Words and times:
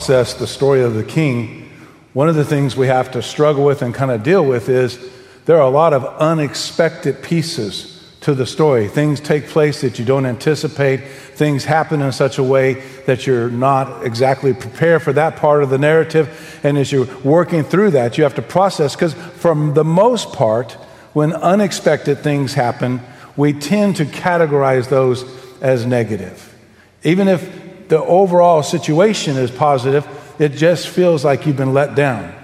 process 0.00 0.32
the 0.32 0.46
story 0.46 0.80
of 0.80 0.94
the 0.94 1.04
king, 1.04 1.70
one 2.14 2.26
of 2.26 2.34
the 2.34 2.44
things 2.44 2.74
we 2.74 2.86
have 2.86 3.10
to 3.10 3.20
struggle 3.20 3.66
with 3.66 3.82
and 3.82 3.94
kind 3.94 4.10
of 4.10 4.22
deal 4.22 4.42
with 4.42 4.70
is 4.70 4.98
there 5.44 5.58
are 5.58 5.66
a 5.66 5.68
lot 5.68 5.92
of 5.92 6.06
unexpected 6.18 7.22
pieces 7.22 8.02
to 8.22 8.32
the 8.32 8.46
story. 8.46 8.88
Things 8.88 9.20
take 9.20 9.46
place 9.48 9.82
that 9.82 9.98
you 9.98 10.06
don't 10.06 10.24
anticipate. 10.24 11.06
Things 11.34 11.66
happen 11.66 12.00
in 12.00 12.12
such 12.12 12.38
a 12.38 12.42
way 12.42 12.80
that 13.04 13.26
you're 13.26 13.50
not 13.50 14.06
exactly 14.06 14.54
prepared 14.54 15.02
for 15.02 15.12
that 15.12 15.36
part 15.36 15.62
of 15.62 15.68
the 15.68 15.76
narrative. 15.76 16.58
And 16.62 16.78
as 16.78 16.90
you're 16.90 17.14
working 17.22 17.62
through 17.62 17.90
that, 17.90 18.16
you 18.16 18.24
have 18.24 18.36
to 18.36 18.42
process, 18.42 18.96
because 18.96 19.12
from 19.12 19.74
the 19.74 19.84
most 19.84 20.32
part, 20.32 20.72
when 21.12 21.34
unexpected 21.34 22.20
things 22.20 22.54
happen, 22.54 23.02
we 23.36 23.52
tend 23.52 23.96
to 23.96 24.06
categorize 24.06 24.88
those 24.88 25.26
as 25.60 25.84
negative. 25.84 26.46
Even 27.04 27.28
if 27.28 27.59
the 27.90 28.02
overall 28.02 28.62
situation 28.62 29.36
is 29.36 29.50
positive, 29.50 30.08
it 30.38 30.50
just 30.52 30.88
feels 30.88 31.24
like 31.24 31.44
you've 31.46 31.56
been 31.56 31.74
let 31.74 31.94
down. 31.94 32.34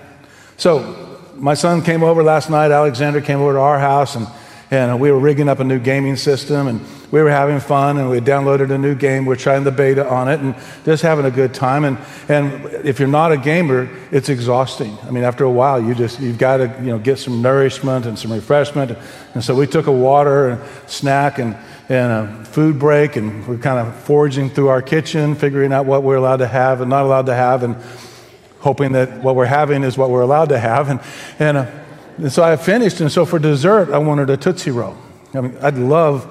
So, 0.58 1.02
my 1.36 1.54
son 1.54 1.82
came 1.82 2.02
over 2.02 2.22
last 2.22 2.50
night, 2.50 2.70
Alexander 2.70 3.20
came 3.20 3.40
over 3.40 3.54
to 3.54 3.60
our 3.60 3.78
house, 3.78 4.16
and 4.16 4.26
and 4.70 4.98
we 4.98 5.12
were 5.12 5.18
rigging 5.18 5.48
up 5.48 5.60
a 5.60 5.64
new 5.64 5.78
gaming 5.78 6.16
system 6.16 6.66
and 6.66 6.80
we 7.12 7.22
were 7.22 7.30
having 7.30 7.60
fun 7.60 7.98
and 7.98 8.10
we 8.10 8.18
downloaded 8.18 8.72
a 8.72 8.78
new 8.78 8.94
game 8.94 9.24
we're 9.24 9.36
trying 9.36 9.62
the 9.62 9.70
beta 9.70 10.08
on 10.08 10.28
it 10.28 10.40
and 10.40 10.56
just 10.84 11.02
having 11.02 11.24
a 11.24 11.30
good 11.30 11.54
time 11.54 11.84
and, 11.84 11.98
and 12.28 12.64
if 12.84 12.98
you're 12.98 13.08
not 13.08 13.30
a 13.30 13.36
gamer 13.36 13.88
it's 14.10 14.28
exhausting 14.28 14.96
i 15.04 15.10
mean 15.10 15.22
after 15.22 15.44
a 15.44 15.50
while 15.50 15.80
you 15.80 15.94
just 15.94 16.20
you've 16.20 16.38
got 16.38 16.56
to 16.56 16.66
you 16.80 16.88
know 16.88 16.98
get 16.98 17.16
some 17.18 17.40
nourishment 17.40 18.06
and 18.06 18.18
some 18.18 18.32
refreshment 18.32 18.96
and 19.34 19.44
so 19.44 19.54
we 19.54 19.66
took 19.66 19.86
a 19.86 19.92
water 19.92 20.48
and 20.48 20.90
snack 20.90 21.38
and, 21.38 21.56
and 21.88 22.12
a 22.12 22.44
food 22.46 22.78
break 22.78 23.16
and 23.16 23.46
we're 23.46 23.58
kind 23.58 23.86
of 23.86 23.94
foraging 24.02 24.50
through 24.50 24.68
our 24.68 24.82
kitchen 24.82 25.34
figuring 25.34 25.72
out 25.72 25.86
what 25.86 26.02
we're 26.02 26.16
allowed 26.16 26.38
to 26.38 26.46
have 26.46 26.80
and 26.80 26.90
not 26.90 27.04
allowed 27.04 27.26
to 27.26 27.34
have 27.34 27.62
and 27.62 27.76
hoping 28.60 28.92
that 28.92 29.22
what 29.22 29.36
we're 29.36 29.44
having 29.44 29.84
is 29.84 29.96
what 29.96 30.10
we're 30.10 30.22
allowed 30.22 30.48
to 30.48 30.58
have 30.58 30.88
and, 30.88 31.00
and 31.38 31.56
uh, 31.56 31.70
and 32.18 32.32
so 32.32 32.42
I 32.42 32.56
finished, 32.56 33.00
and 33.00 33.12
so 33.12 33.26
for 33.26 33.38
dessert, 33.38 33.90
I 33.90 33.98
wanted 33.98 34.30
a 34.30 34.36
Tootsie 34.36 34.70
Roll. 34.70 34.96
I 35.34 35.40
mean, 35.42 35.56
I'd 35.60 35.76
love, 35.76 36.26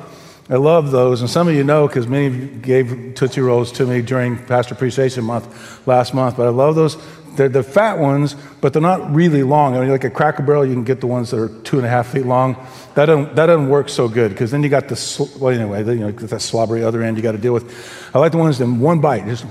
I 0.49 0.55
love 0.55 0.89
those. 0.89 1.21
And 1.21 1.29
some 1.29 1.47
of 1.47 1.53
you 1.53 1.63
know 1.63 1.87
because 1.87 2.07
many 2.07 2.25
of 2.25 2.35
you 2.35 2.47
gave 2.47 3.13
Tootsie 3.15 3.41
Rolls 3.41 3.71
to 3.73 3.85
me 3.85 4.01
during 4.01 4.37
Pastor 4.45 4.73
Appreciation 4.73 5.23
Month 5.23 5.85
last 5.87 6.13
month. 6.15 6.37
But 6.37 6.47
I 6.47 6.49
love 6.49 6.75
those. 6.75 6.97
They're 7.35 7.49
the 7.49 7.63
fat 7.63 7.99
ones, 7.99 8.35
but 8.61 8.73
they're 8.73 8.81
not 8.81 9.13
really 9.13 9.43
long. 9.43 9.75
I 9.75 9.81
mean, 9.81 9.89
like 9.89 10.03
a 10.03 10.09
Cracker 10.09 10.43
Barrel, 10.43 10.65
you 10.65 10.73
can 10.73 10.83
get 10.83 11.01
the 11.01 11.07
ones 11.07 11.31
that 11.31 11.39
are 11.39 11.49
two 11.63 11.77
and 11.77 11.85
a 11.85 11.89
half 11.89 12.07
feet 12.11 12.25
long. 12.25 12.55
That 12.95 13.05
doesn't, 13.07 13.35
that 13.35 13.47
doesn't 13.47 13.69
work 13.69 13.89
so 13.89 14.07
good 14.07 14.31
because 14.31 14.51
then 14.51 14.63
you 14.63 14.69
got 14.69 14.87
the, 14.87 15.29
well, 15.39 15.53
anyway, 15.53 15.79
you 15.83 15.99
know, 15.99 16.11
that 16.11 16.41
slobbery 16.41 16.83
other 16.83 17.01
end 17.01 17.17
you 17.17 17.23
got 17.23 17.33
to 17.33 17.37
deal 17.37 17.53
with. 17.53 18.09
I 18.13 18.19
like 18.19 18.31
the 18.31 18.37
ones 18.37 18.59
in 18.61 18.79
one 18.79 19.01
bite, 19.01 19.25
just 19.25 19.45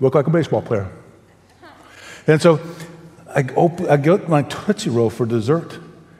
look 0.00 0.14
like 0.14 0.26
a 0.26 0.30
baseball 0.30 0.62
player. 0.62 0.90
And 2.26 2.40
so 2.40 2.60
I, 3.34 3.44
open, 3.56 3.88
I 3.88 3.96
get 3.96 4.28
my 4.28 4.42
Tootsie 4.42 4.90
Roll 4.90 5.10
for 5.10 5.26
dessert, 5.26 5.78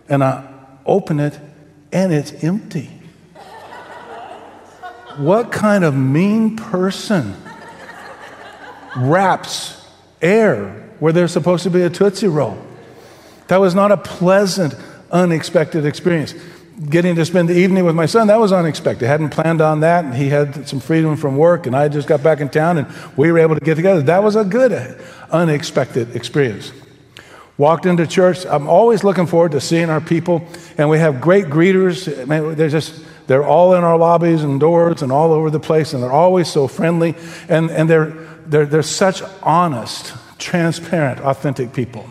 and 0.08 0.24
I 0.24 0.48
open 0.86 1.20
it, 1.20 1.38
and 1.92 2.12
it's 2.12 2.32
empty. 2.42 2.90
what 5.16 5.52
kind 5.52 5.84
of 5.84 5.94
mean 5.94 6.56
person 6.56 7.36
wraps 8.96 9.86
air 10.20 10.81
where 11.02 11.12
there's 11.12 11.32
supposed 11.32 11.64
to 11.64 11.70
be 11.70 11.82
a 11.82 11.90
Tootsie 11.90 12.28
Roll? 12.28 12.56
That 13.48 13.56
was 13.56 13.74
not 13.74 13.90
a 13.90 13.96
pleasant, 13.96 14.76
unexpected 15.10 15.84
experience. 15.84 16.32
Getting 16.88 17.16
to 17.16 17.24
spend 17.24 17.48
the 17.48 17.58
evening 17.58 17.84
with 17.84 17.96
my 17.96 18.06
son, 18.06 18.28
that 18.28 18.38
was 18.38 18.52
unexpected. 18.52 19.06
I 19.06 19.08
Hadn't 19.08 19.30
planned 19.30 19.60
on 19.60 19.80
that. 19.80 20.04
And 20.04 20.14
he 20.14 20.28
had 20.28 20.68
some 20.68 20.78
freedom 20.78 21.16
from 21.16 21.36
work, 21.36 21.66
and 21.66 21.74
I 21.74 21.88
just 21.88 22.06
got 22.06 22.22
back 22.22 22.40
in 22.40 22.48
town, 22.48 22.78
and 22.78 22.86
we 23.16 23.32
were 23.32 23.40
able 23.40 23.56
to 23.56 23.60
get 23.60 23.74
together. 23.74 24.00
That 24.02 24.22
was 24.22 24.36
a 24.36 24.44
good, 24.44 24.72
unexpected 25.32 26.14
experience. 26.14 26.70
Walked 27.58 27.84
into 27.84 28.06
church. 28.06 28.46
I'm 28.46 28.68
always 28.68 29.02
looking 29.02 29.26
forward 29.26 29.50
to 29.52 29.60
seeing 29.60 29.90
our 29.90 30.00
people, 30.00 30.46
and 30.78 30.88
we 30.88 31.00
have 31.00 31.20
great 31.20 31.46
greeters. 31.46 32.06
They're 32.56 32.68
just 32.68 33.04
they're 33.26 33.44
all 33.44 33.74
in 33.74 33.82
our 33.82 33.98
lobbies 33.98 34.44
and 34.44 34.60
doors 34.60 35.02
and 35.02 35.10
all 35.10 35.32
over 35.32 35.50
the 35.50 35.58
place, 35.58 35.94
and 35.94 36.02
they're 36.02 36.12
always 36.12 36.46
so 36.46 36.68
friendly, 36.68 37.16
and, 37.48 37.72
and 37.72 37.90
they're, 37.90 38.10
they're, 38.46 38.66
they're 38.66 38.82
such 38.82 39.20
honest, 39.42 40.14
transparent, 40.42 41.20
authentic 41.20 41.72
people. 41.72 42.08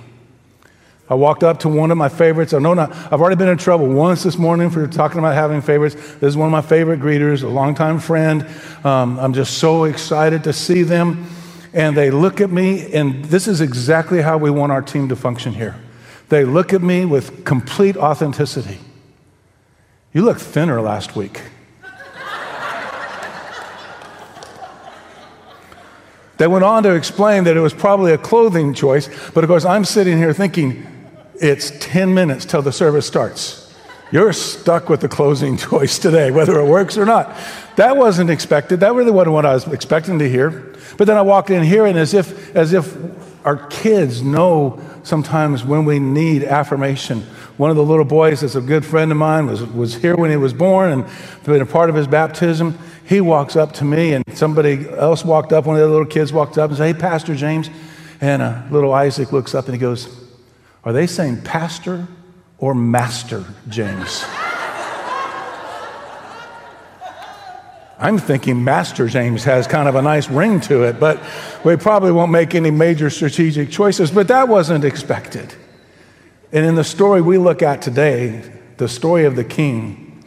I 1.10 1.16
walked 1.16 1.44
up 1.44 1.60
to 1.60 1.70
one 1.70 1.92
of 1.92 1.98
my 1.98 2.08
favorites. 2.08 2.54
I 2.54 2.60
know 2.60 2.74
not, 2.74 2.92
I've 2.92 3.20
already 3.20 3.36
been 3.36 3.50
in 3.50 3.58
trouble 3.58 3.88
once 3.88 4.24
this 4.24 4.38
morning 4.38 4.70
for 4.70 4.88
talking 4.88 5.20
about 5.20 5.36
having 5.36 5.62
favorites. 5.62 5.96
This 5.96 6.30
is 6.30 6.38
one 6.38 6.48
of 6.48 6.52
my 6.52 6.62
favorite 6.62 7.02
greeters, 7.02 7.44
a 7.44 7.48
longtime 7.48 8.00
friend. 8.00 8.48
Um, 8.86 9.20
I'm 9.20 9.34
just 9.34 9.58
so 9.58 9.84
excited 9.84 10.46
to 10.46 10.54
see 10.54 10.84
them 10.84 11.28
and 11.74 11.96
they 11.96 12.12
look 12.12 12.42
at 12.42 12.50
me, 12.50 12.94
and 12.94 13.24
this 13.26 13.48
is 13.48 13.62
exactly 13.62 14.22
how 14.22 14.38
we 14.38 14.50
want 14.50 14.72
our 14.72 14.82
team 14.82 15.10
to 15.10 15.16
function 15.16 15.54
here. 15.54 15.76
They 16.30 16.44
look 16.44 16.74
at 16.74 16.82
me 16.82 17.06
with 17.06 17.46
complete 17.46 17.96
authenticity. 17.96 18.80
You 20.14 20.24
look 20.24 20.38
thinner 20.38 20.82
last 20.82 21.16
week. 21.16 21.42
They 26.42 26.48
went 26.48 26.64
on 26.64 26.82
to 26.82 26.96
explain 26.96 27.44
that 27.44 27.56
it 27.56 27.60
was 27.60 27.72
probably 27.72 28.14
a 28.14 28.18
clothing 28.18 28.74
choice, 28.74 29.08
but 29.36 29.44
of 29.44 29.48
course, 29.48 29.64
I'm 29.64 29.86
sitting 29.86 30.18
here 30.18 30.34
thinking, 30.34 30.88
it's 31.36 31.72
10 31.82 32.16
minutes 32.16 32.46
till 32.46 32.64
the 32.64 32.72
service 32.72 33.06
starts. 33.06 33.72
You're 34.12 34.34
stuck 34.34 34.90
with 34.90 35.02
the 35.02 35.08
closing 35.08 35.56
choice 35.70 36.00
today, 36.00 36.32
whether 36.32 36.60
it 36.60 36.66
works 36.66 36.98
or 36.98 37.06
not. 37.06 37.38
That 37.76 37.96
wasn't 37.96 38.32
expected. 38.32 38.80
That 38.80 38.96
really 38.96 39.12
wasn't 39.12 39.34
what 39.34 39.46
I 39.46 39.54
was 39.54 39.68
expecting 39.68 40.18
to 40.18 40.28
hear. 40.28 40.74
But 40.98 41.06
then 41.06 41.16
I 41.16 41.22
walked 41.22 41.52
in 41.52 41.62
here, 41.62 41.86
and 41.86 41.96
as 41.96 42.16
if, 42.16 42.56
as 42.56 42.74
if 42.74 42.98
our 43.46 43.68
kids 43.68 44.24
know 44.24 44.82
sometimes 45.04 45.64
when 45.64 45.86
we 45.86 46.00
need 46.00 46.44
affirmation. 46.44 47.22
One 47.58 47.70
of 47.70 47.76
the 47.76 47.84
little 47.84 48.04
boys 48.04 48.42
that's 48.42 48.56
a 48.56 48.62
good 48.62 48.84
friend 48.84 49.12
of 49.12 49.18
mine 49.20 49.46
was, 49.46 49.62
was 49.62 49.94
here 49.94 50.16
when 50.16 50.32
he 50.32 50.38
was 50.38 50.54
born 50.54 50.92
and 50.92 51.06
been 51.44 51.62
a 51.62 51.68
part 51.68 51.92
of 51.92 51.96
his 51.96 52.08
baptism. 52.08 52.80
He 53.12 53.20
walks 53.20 53.58
up 53.58 53.74
to 53.74 53.84
me, 53.84 54.14
and 54.14 54.24
somebody 54.38 54.88
else 54.90 55.26
walked 55.26 55.52
up. 55.52 55.66
One 55.66 55.76
of 55.76 55.82
the 55.82 55.90
little 55.90 56.06
kids 56.06 56.32
walked 56.32 56.58
up 56.58 56.70
and 56.70 56.78
said, 56.78 56.96
Hey, 56.96 57.02
Pastor 57.02 57.36
James. 57.36 57.70
And 58.22 58.42
uh, 58.42 58.62
little 58.72 58.94
Isaac 58.94 59.34
looks 59.34 59.54
up 59.54 59.66
and 59.66 59.74
he 59.74 59.80
goes, 59.82 60.08
Are 60.86 60.94
they 60.94 61.08
saying 61.08 61.42
pastor 61.42 62.08
or 62.58 62.74
master 62.74 63.44
James? 63.68 64.24
I'm 68.00 68.18
thinking 68.18 68.64
Master 68.64 69.10
James 69.10 69.44
has 69.44 69.68
kind 69.68 69.90
of 69.90 69.96
a 69.96 70.02
nice 70.02 70.30
ring 70.30 70.62
to 70.62 70.84
it, 70.84 70.98
but 70.98 71.22
we 71.66 71.76
probably 71.76 72.14
won't 72.14 72.32
make 72.32 72.56
any 72.56 72.72
major 72.72 73.10
strategic 73.10 73.72
choices. 73.72 74.10
But 74.10 74.30
that 74.30 74.48
wasn't 74.48 74.86
expected. 74.86 75.54
And 76.54 76.66
in 76.66 76.76
the 76.76 76.86
story 76.86 77.20
we 77.20 77.38
look 77.38 77.62
at 77.62 77.82
today, 77.82 78.50
the 78.78 78.88
story 78.88 79.26
of 79.26 79.36
the 79.36 79.44
king, 79.44 80.24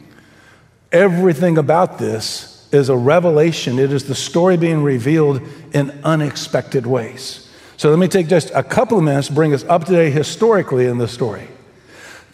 everything 0.91 1.57
about 1.57 1.97
this 1.97 2.54
is 2.71 2.89
a 2.89 2.95
revelation. 2.95 3.79
It 3.79 3.91
is 3.91 4.05
the 4.05 4.15
story 4.15 4.57
being 4.57 4.83
revealed 4.83 5.41
in 5.73 5.91
unexpected 6.03 6.85
ways. 6.85 7.49
So 7.77 7.89
let 7.89 7.99
me 7.99 8.07
take 8.07 8.27
just 8.27 8.51
a 8.53 8.63
couple 8.63 8.97
of 8.97 9.03
minutes 9.03 9.29
bring 9.29 9.53
us 9.53 9.63
up 9.65 9.85
to 9.85 9.91
date 9.91 10.11
historically 10.11 10.85
in 10.85 10.97
the 10.97 11.07
story. 11.07 11.47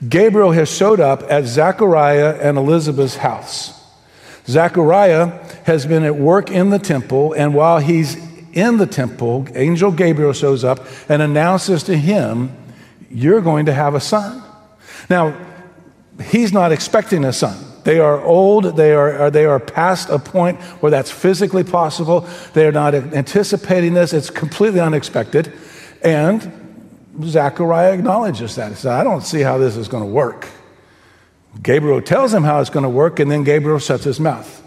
Gabriel 0.07 0.51
has 0.51 0.69
showed 0.69 0.99
up 0.99 1.23
at 1.29 1.45
Zechariah 1.45 2.39
and 2.41 2.57
Elizabeth's 2.57 3.17
house. 3.17 3.79
Zechariah 4.47 5.27
has 5.65 5.85
been 5.85 6.03
at 6.03 6.15
work 6.15 6.49
in 6.49 6.71
the 6.71 6.79
temple, 6.79 7.33
and 7.33 7.53
while 7.53 7.79
he's 7.79 8.17
in 8.53 8.77
the 8.77 8.87
temple, 8.87 9.47
angel 9.55 9.91
Gabriel 9.91 10.33
shows 10.33 10.63
up 10.63 10.85
and 11.07 11.21
announces 11.21 11.83
to 11.83 11.95
him, 11.95 12.55
You're 13.09 13.41
going 13.41 13.67
to 13.67 13.73
have 13.73 13.93
a 13.93 13.99
son. 13.99 14.41
Now, 15.09 15.35
he's 16.23 16.51
not 16.51 16.71
expecting 16.71 17.23
a 17.25 17.33
son. 17.33 17.70
They 17.83 17.99
are 17.99 18.21
old, 18.21 18.77
they 18.77 18.93
are, 18.93 19.23
uh, 19.23 19.29
they 19.29 19.45
are 19.45 19.59
past 19.59 20.09
a 20.09 20.19
point 20.19 20.61
where 20.81 20.91
that's 20.91 21.09
physically 21.09 21.63
possible. 21.63 22.27
They 22.53 22.65
are 22.67 22.71
not 22.71 22.93
anticipating 22.93 23.93
this, 23.93 24.13
it's 24.13 24.29
completely 24.29 24.79
unexpected. 24.79 25.51
And 26.03 26.61
Zechariah 27.23 27.93
acknowledges 27.93 28.55
that. 28.55 28.69
He 28.69 28.75
says, 28.75 28.87
I 28.87 29.03
don't 29.03 29.21
see 29.21 29.41
how 29.41 29.57
this 29.57 29.77
is 29.77 29.87
going 29.87 30.03
to 30.03 30.09
work. 30.09 30.47
Gabriel 31.61 32.01
tells 32.01 32.33
him 32.33 32.43
how 32.43 32.61
it's 32.61 32.69
going 32.69 32.83
to 32.83 32.89
work, 32.89 33.19
and 33.19 33.29
then 33.29 33.43
Gabriel 33.43 33.79
shuts 33.79 34.03
his 34.03 34.19
mouth. 34.19 34.57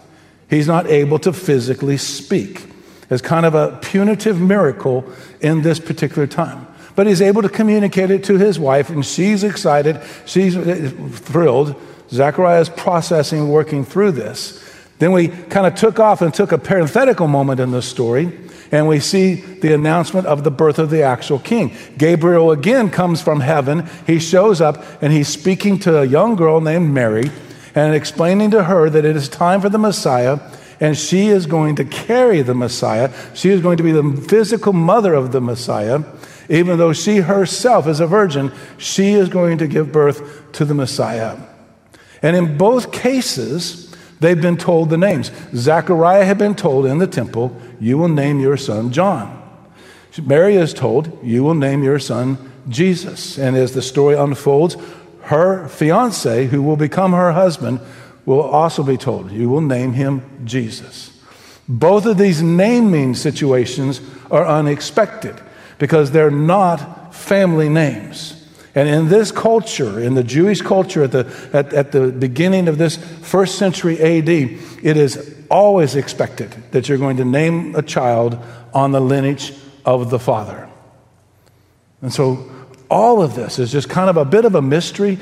He's 0.49 0.67
not 0.67 0.87
able 0.87 1.17
to 1.19 1.33
physically 1.33 1.97
speak. 1.97 2.67
It's 3.09 3.21
kind 3.21 3.45
of 3.45 3.55
a 3.55 3.79
punitive 3.81 4.39
miracle 4.39 5.05
in 5.41 5.61
this 5.61 5.79
particular 5.79 6.27
time. 6.27 6.67
But 6.95 7.07
he's 7.07 7.21
able 7.21 7.41
to 7.41 7.49
communicate 7.49 8.11
it 8.11 8.23
to 8.25 8.37
his 8.37 8.59
wife, 8.59 8.89
and 8.89 9.05
she's 9.05 9.43
excited. 9.43 10.01
She's 10.25 10.55
uh, 10.55 10.91
thrilled. 11.11 11.75
Zechariah 12.15 12.61
is 12.61 12.69
processing, 12.69 13.49
working 13.49 13.85
through 13.85 14.11
this. 14.11 14.61
Then 14.99 15.11
we 15.11 15.27
kind 15.27 15.67
of 15.67 15.75
took 15.75 15.99
off 15.99 16.21
and 16.21 16.33
took 16.33 16.51
a 16.51 16.57
parenthetical 16.57 17.27
moment 17.27 17.59
in 17.59 17.71
the 17.71 17.81
story 17.81 18.31
and 18.71 18.87
we 18.87 18.99
see 18.99 19.35
the 19.35 19.73
announcement 19.73 20.25
of 20.25 20.43
the 20.43 20.51
birth 20.51 20.79
of 20.79 20.89
the 20.89 21.03
actual 21.03 21.39
king. 21.39 21.75
Gabriel 21.97 22.51
again 22.51 22.89
comes 22.89 23.21
from 23.21 23.39
heaven. 23.39 23.87
He 24.07 24.19
shows 24.19 24.61
up 24.61 24.83
and 25.01 25.13
he's 25.13 25.27
speaking 25.27 25.79
to 25.79 26.01
a 26.01 26.05
young 26.05 26.35
girl 26.35 26.61
named 26.61 26.93
Mary 26.93 27.29
and 27.75 27.93
explaining 27.93 28.51
to 28.51 28.63
her 28.63 28.89
that 28.89 29.05
it 29.05 29.15
is 29.15 29.29
time 29.29 29.61
for 29.61 29.69
the 29.69 29.77
Messiah 29.77 30.39
and 30.79 30.97
she 30.97 31.27
is 31.27 31.45
going 31.45 31.75
to 31.77 31.85
carry 31.85 32.41
the 32.41 32.53
Messiah. 32.53 33.11
She 33.33 33.49
is 33.49 33.61
going 33.61 33.77
to 33.77 33.83
be 33.83 33.91
the 33.91 34.21
physical 34.27 34.73
mother 34.73 35.13
of 35.13 35.31
the 35.31 35.41
Messiah. 35.41 36.03
Even 36.49 36.77
though 36.77 36.93
she 36.93 37.17
herself 37.17 37.87
is 37.87 37.99
a 37.99 38.07
virgin, 38.07 38.51
she 38.77 39.13
is 39.13 39.29
going 39.29 39.57
to 39.59 39.67
give 39.67 39.91
birth 39.91 40.51
to 40.53 40.65
the 40.65 40.73
Messiah. 40.73 41.37
And 42.25 42.35
in 42.35 42.57
both 42.57 42.91
cases, 42.91 43.93
they've 44.19 44.41
been 44.41 44.57
told 44.57 44.89
the 44.89 44.97
names. 44.97 45.29
Zechariah 45.53 46.25
had 46.25 46.39
been 46.39 46.55
told 46.55 46.87
in 46.87 46.97
the 46.97 47.05
temple, 47.05 47.55
You 47.79 47.99
will 47.99 48.07
name 48.07 48.39
your 48.39 48.57
son 48.57 48.91
John. 48.91 49.43
Mary 50.23 50.55
is 50.55 50.73
told, 50.73 51.23
You 51.23 51.43
will 51.43 51.53
name 51.53 51.83
your 51.83 51.99
son 51.99 52.39
Jesus. 52.67 53.37
And 53.37 53.55
as 53.55 53.73
the 53.73 53.83
story 53.83 54.15
unfolds, 54.15 54.75
her 55.25 55.67
fiance, 55.67 56.47
who 56.47 56.63
will 56.63 56.77
become 56.77 57.11
her 57.11 57.31
husband, 57.31 57.79
will 58.25 58.41
also 58.41 58.81
be 58.81 58.97
told, 58.97 59.31
You 59.31 59.47
will 59.47 59.61
name 59.61 59.93
him 59.93 60.23
Jesus. 60.45 61.11
Both 61.69 62.07
of 62.07 62.17
these 62.17 62.41
naming 62.41 63.13
situations 63.13 64.01
are 64.31 64.47
unexpected 64.47 65.39
because 65.77 66.09
they're 66.09 66.31
not 66.31 67.13
family 67.13 67.69
names. 67.69 68.34
And 68.75 68.89
in 68.89 69.07
this 69.07 69.31
culture, 69.31 69.99
in 69.99 70.15
the 70.15 70.23
Jewish 70.23 70.61
culture 70.61 71.03
at 71.03 71.11
the, 71.13 71.49
at, 71.53 71.73
at 71.73 71.91
the 71.93 72.11
beginning 72.11 72.67
of 72.67 72.77
this 72.77 72.97
first 72.97 73.57
century 73.57 73.99
AD, 73.99 74.29
it 74.29 74.97
is 74.97 75.33
always 75.49 75.95
expected 75.95 76.53
that 76.71 76.89
you're 76.89 76.97
going 76.97 77.17
to 77.17 77.25
name 77.25 77.75
a 77.75 77.81
child 77.81 78.37
on 78.73 78.91
the 78.91 78.99
lineage 78.99 79.53
of 79.85 80.09
the 80.09 80.19
father. 80.19 80.69
And 82.01 82.13
so 82.13 82.51
all 82.89 83.21
of 83.21 83.35
this 83.35 83.57
is 83.57 83.71
just 83.71 83.89
kind 83.89 84.09
of 84.09 84.17
a 84.17 84.25
bit 84.25 84.45
of 84.45 84.55
a 84.55 84.61
mystery. 84.61 85.17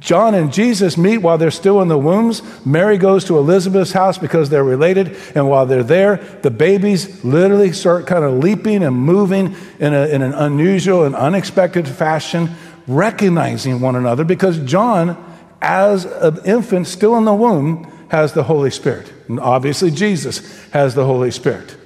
John 0.00 0.34
and 0.34 0.52
Jesus 0.52 0.96
meet 0.96 1.18
while 1.18 1.38
they're 1.38 1.50
still 1.50 1.80
in 1.82 1.88
the 1.88 1.98
wombs. 1.98 2.42
Mary 2.64 2.98
goes 2.98 3.24
to 3.24 3.38
Elizabeth's 3.38 3.92
house 3.92 4.18
because 4.18 4.50
they're 4.50 4.64
related. 4.64 5.16
And 5.34 5.48
while 5.48 5.66
they're 5.66 5.82
there, 5.82 6.16
the 6.42 6.50
babies 6.50 7.24
literally 7.24 7.72
start 7.72 8.06
kind 8.06 8.24
of 8.24 8.34
leaping 8.34 8.82
and 8.82 8.94
moving 8.94 9.56
in, 9.80 9.94
a, 9.94 10.06
in 10.06 10.22
an 10.22 10.34
unusual 10.34 11.04
and 11.04 11.14
unexpected 11.14 11.88
fashion, 11.88 12.50
recognizing 12.86 13.80
one 13.80 13.96
another 13.96 14.24
because 14.24 14.58
John, 14.60 15.16
as 15.60 16.04
an 16.04 16.38
infant 16.44 16.86
still 16.86 17.16
in 17.16 17.24
the 17.24 17.34
womb, 17.34 17.90
has 18.08 18.32
the 18.32 18.42
Holy 18.42 18.70
Spirit. 18.70 19.12
And 19.28 19.40
obviously, 19.40 19.90
Jesus 19.90 20.68
has 20.70 20.94
the 20.94 21.04
Holy 21.04 21.30
Spirit. 21.30 21.76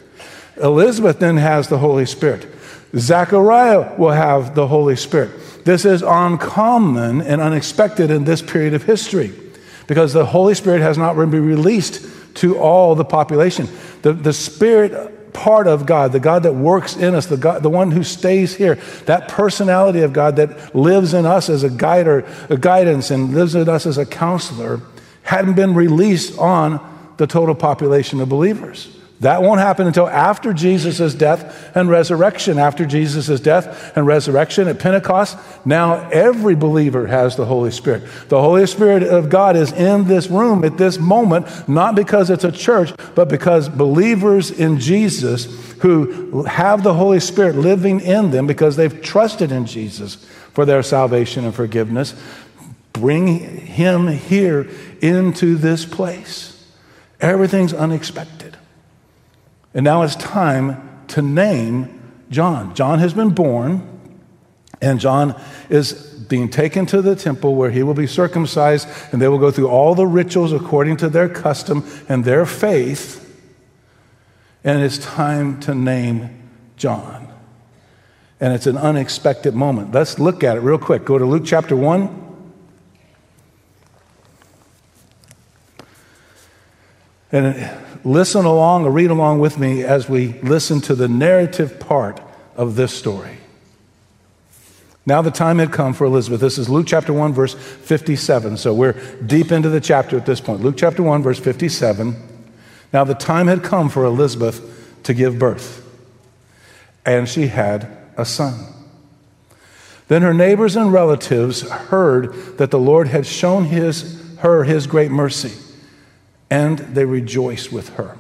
Elizabeth 0.60 1.19
then 1.19 1.37
has 1.37 1.69
the 1.69 1.78
Holy 1.78 2.06
Spirit. 2.06 2.46
Zechariah 2.96 3.94
will 3.98 4.10
have 4.10 4.54
the 4.54 4.66
Holy 4.66 4.96
Spirit. 4.96 5.31
This 5.64 5.84
is 5.84 6.02
uncommon 6.02 7.20
and 7.20 7.40
unexpected 7.40 8.10
in 8.10 8.25
this 8.25 8.40
period 8.40 8.75
of 8.75 8.84
history 8.84 9.32
because 9.87 10.12
the 10.12 10.26
Holy 10.26 10.54
Spirit 10.54 10.81
has 10.81 10.96
not 10.98 11.14
been 11.14 11.31
released 11.31 12.06
to 12.37 12.58
all 12.58 12.94
the 12.94 13.04
population. 13.04 13.69
The, 14.02 14.12
the 14.12 14.32
Spirit 14.32 15.16
part 15.37 15.67
of 15.69 15.85
God, 15.85 16.12
the 16.12 16.19
God 16.19 16.44
that 16.44 16.55
works 16.55 16.97
in 16.97 17.15
us, 17.15 17.27
the, 17.27 17.37
God, 17.37 17.62
the 17.62 17.69
one 17.69 17.91
who 17.91 18.03
stays 18.03 18.56
here, 18.56 18.77
that 19.05 19.29
personality 19.29 20.00
of 20.00 20.15
God 20.15 20.37
that 20.37 20.75
lives 20.75 21.12
in 21.12 21.27
us 21.27 21.50
as 21.50 21.62
a 21.62 21.69
guide 21.69 22.09
or 22.09 22.27
a 22.49 22.56
guidance 22.56 23.11
and 23.11 23.35
lives 23.35 23.55
in 23.55 23.69
us 23.69 23.85
as 23.85 23.99
a 23.99 24.06
counselor, 24.06 24.81
hadn't 25.23 25.55
been 25.55 25.75
released 25.75 26.38
on 26.38 26.81
the 27.19 27.27
total 27.27 27.55
population 27.55 28.21
of 28.21 28.29
believers. 28.29 28.97
That 29.21 29.43
won't 29.43 29.61
happen 29.61 29.87
until 29.87 30.09
after 30.09 30.53
Jesus' 30.53 31.15
death 31.15 31.75
and 31.75 31.89
resurrection. 31.89 32.59
After 32.59 32.85
Jesus' 32.85 33.41
death 33.41 33.97
and 33.97 34.07
resurrection 34.07 34.69
at 34.69 34.79
Pentecost, 34.79 35.39
now 35.65 36.09
every 36.11 36.55
believer 36.55 37.07
has 37.07 37.35
the 37.35 37.47
Holy 37.47 37.71
Spirit. 37.71 38.03
The 38.29 38.41
Holy 38.41 38.67
Spirit 38.67 39.03
of 39.03 39.31
God 39.31 39.57
is 39.57 39.73
in 39.73 40.05
this 40.05 40.29
room 40.29 40.65
at 40.65 40.77
this 40.77 40.99
moment, 40.99 41.47
not 41.67 41.95
because 41.95 42.29
it's 42.29 42.45
a 42.45 42.53
church, 42.53 42.93
but 43.15 43.31
because 43.31 43.71
believers 43.71 44.51
in 44.51 44.79
Jesus 44.79 45.47
who 45.81 46.43
have 46.43 46.83
the 46.83 46.95
Holy 46.95 47.21
Spirit 47.21 47.57
living 47.57 48.01
in 48.01 48.31
them 48.33 48.47
because 48.47 48.77
they've 48.77 49.01
trusted 49.03 49.51
in 49.51 49.65
Jesus 49.65 50.17
for 50.53 50.67
their 50.67 50.83
salvation 50.83 51.47
and 51.47 51.55
forgiveness, 51.55 52.15
bring 52.93 53.27
Him 53.39 54.09
here 54.09 54.69
into 55.01 55.57
this 55.57 55.87
place. 55.87 56.53
Everything's 57.19 57.73
unexpected. 57.73 58.36
And 59.76 59.84
now 59.84 60.00
it's 60.00 60.17
time 60.17 61.05
to 61.08 61.20
name 61.20 62.00
John. 62.31 62.75
John 62.75 62.99
has 62.99 63.12
been 63.12 63.28
born, 63.28 63.87
and 64.81 64.99
John 64.99 65.38
is 65.69 65.93
being 65.93 66.49
taken 66.49 66.87
to 66.87 67.02
the 67.02 67.14
temple 67.14 67.55
where 67.56 67.70
he 67.70 67.82
will 67.82 67.93
be 67.93 68.06
circumcised, 68.06 68.88
and 69.12 69.20
they 69.20 69.28
will 69.28 69.38
go 69.38 69.50
through 69.50 69.69
all 69.69 69.94
the 69.94 70.06
rituals 70.06 70.50
according 70.50 70.96
to 70.96 71.11
their 71.11 71.28
custom 71.28 71.84
and 72.08 72.25
their 72.25 72.46
faith. 72.46 73.23
And 74.64 74.82
it's 74.82 74.96
time 74.96 75.61
to 75.61 75.75
name 75.75 76.31
John. 76.79 77.31
And 78.40 78.55
it's 78.55 78.67
an 78.67 78.79
unexpected 78.79 79.55
moment. 79.55 79.93
Let's 79.93 80.19
look 80.19 80.43
at 80.43 80.56
it 80.56 80.61
real 80.61 80.79
quick. 80.79 81.05
Go 81.05 81.19
to 81.19 81.26
Luke 81.26 81.44
chapter 81.44 81.76
1. 81.76 82.22
And 87.31 87.86
listen 88.06 88.44
along 88.44 88.87
or 88.87 88.91
read 88.93 89.11
along 89.11 89.41
with 89.41 89.58
me 89.58 89.82
as 89.82 90.08
we 90.08 90.29
listen 90.41 90.81
to 90.81 90.94
the 90.94 91.08
narrative 91.08 91.81
part 91.81 92.20
of 92.55 92.76
this 92.76 92.94
story. 92.94 93.37
Now 95.05 95.23
the 95.23 95.32
time 95.32 95.58
had 95.58 95.73
come 95.73 95.93
for 95.93 96.05
Elizabeth. 96.05 96.41
This 96.41 96.56
is 96.56 96.69
Luke 96.69 96.87
chapter 96.87 97.12
1, 97.12 97.32
verse 97.32 97.55
57. 97.55 98.58
So 98.58 98.73
we're 98.73 98.93
deep 99.25 99.50
into 99.50 99.69
the 99.69 99.81
chapter 99.81 100.17
at 100.17 100.25
this 100.25 100.41
point. 100.41 100.62
Luke 100.62 100.76
chapter 100.76 101.03
1, 101.03 101.23
verse 101.23 101.41
57. 101.41 102.14
Now 102.93 103.03
the 103.03 103.14
time 103.14 103.49
had 103.49 103.64
come 103.64 103.88
for 103.88 104.05
Elizabeth 104.05 105.00
to 105.03 105.12
give 105.12 105.38
birth, 105.38 105.85
and 107.05 107.29
she 107.29 107.49
had 107.49 107.88
a 108.17 108.25
son. 108.25 108.73
Then 110.06 110.23
her 110.23 110.35
neighbors 110.35 110.76
and 110.76 110.93
relatives 110.93 111.69
heard 111.69 112.56
that 112.58 112.70
the 112.70 112.79
Lord 112.79 113.08
had 113.08 113.26
shown 113.26 113.64
his, 113.64 114.23
her 114.38 114.62
his 114.62 114.87
great 114.87 115.11
mercy 115.11 115.66
and 116.50 116.78
they 116.78 117.04
rejoiced 117.04 117.72
with 117.72 117.90
her. 117.90 118.16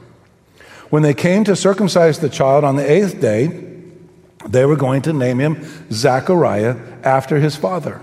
When 0.90 1.02
they 1.02 1.14
came 1.14 1.44
to 1.44 1.56
circumcise 1.56 2.18
the 2.18 2.28
child 2.28 2.64
on 2.64 2.76
the 2.76 2.90
eighth 2.90 3.20
day, 3.20 3.64
they 4.46 4.64
were 4.64 4.76
going 4.76 5.02
to 5.02 5.12
name 5.12 5.38
him 5.40 5.64
Zachariah 5.90 6.76
after 7.02 7.38
his 7.38 7.56
father. 7.56 8.00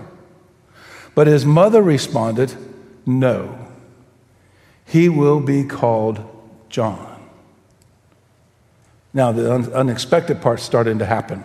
But 1.14 1.26
his 1.26 1.46
mother 1.46 1.82
responded, 1.82 2.54
No, 3.06 3.58
he 4.84 5.08
will 5.08 5.40
be 5.40 5.64
called 5.64 6.20
John. 6.68 7.10
Now, 9.12 9.32
the 9.32 9.52
un- 9.52 9.72
unexpected 9.72 10.42
part 10.42 10.60
starting 10.60 10.98
to 10.98 11.06
happen. 11.06 11.44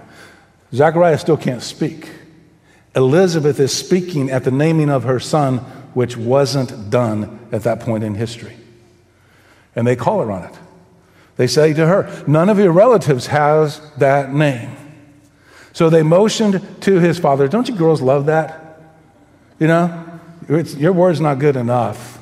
Zachariah 0.74 1.20
still 1.20 1.38
can't 1.38 1.62
speak. 1.62 2.10
Elizabeth 2.96 3.60
is 3.60 3.76
speaking 3.76 4.32
at 4.32 4.44
the 4.44 4.52
naming 4.52 4.90
of 4.90 5.04
her 5.04 5.20
son, 5.20 5.60
which 5.94 6.18
wasn't 6.18 6.90
done 6.90 7.48
at 7.52 7.64
that 7.64 7.80
point 7.80 8.04
in 8.04 8.16
history 8.16 8.59
and 9.80 9.88
they 9.88 9.96
call 9.96 10.20
her 10.20 10.30
on 10.30 10.44
it. 10.44 10.54
They 11.38 11.48
say 11.48 11.74
to 11.74 11.88
her, 11.88 12.24
None 12.28 12.50
of 12.50 12.60
your 12.60 12.74
relatives 12.74 13.28
has 13.28 13.80
that 13.96 14.34
name. 14.34 14.76
So 15.72 15.90
they 15.90 16.04
motioned 16.04 16.62
to 16.82 17.00
his 17.00 17.18
father. 17.18 17.48
Don't 17.48 17.70
you 17.70 17.76
girls 17.76 18.02
love 18.02 18.26
that? 18.26 18.82
You 19.58 19.68
know, 19.68 20.20
it's, 20.50 20.76
your 20.76 20.92
word's 20.92 21.22
not 21.22 21.40
good 21.40 21.56
enough. 21.56 22.20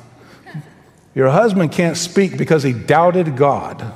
Your 1.16 1.30
husband 1.30 1.72
can't 1.72 1.96
speak 1.96 2.38
because 2.38 2.62
he 2.62 2.72
doubted 2.72 3.36
God. 3.36 3.92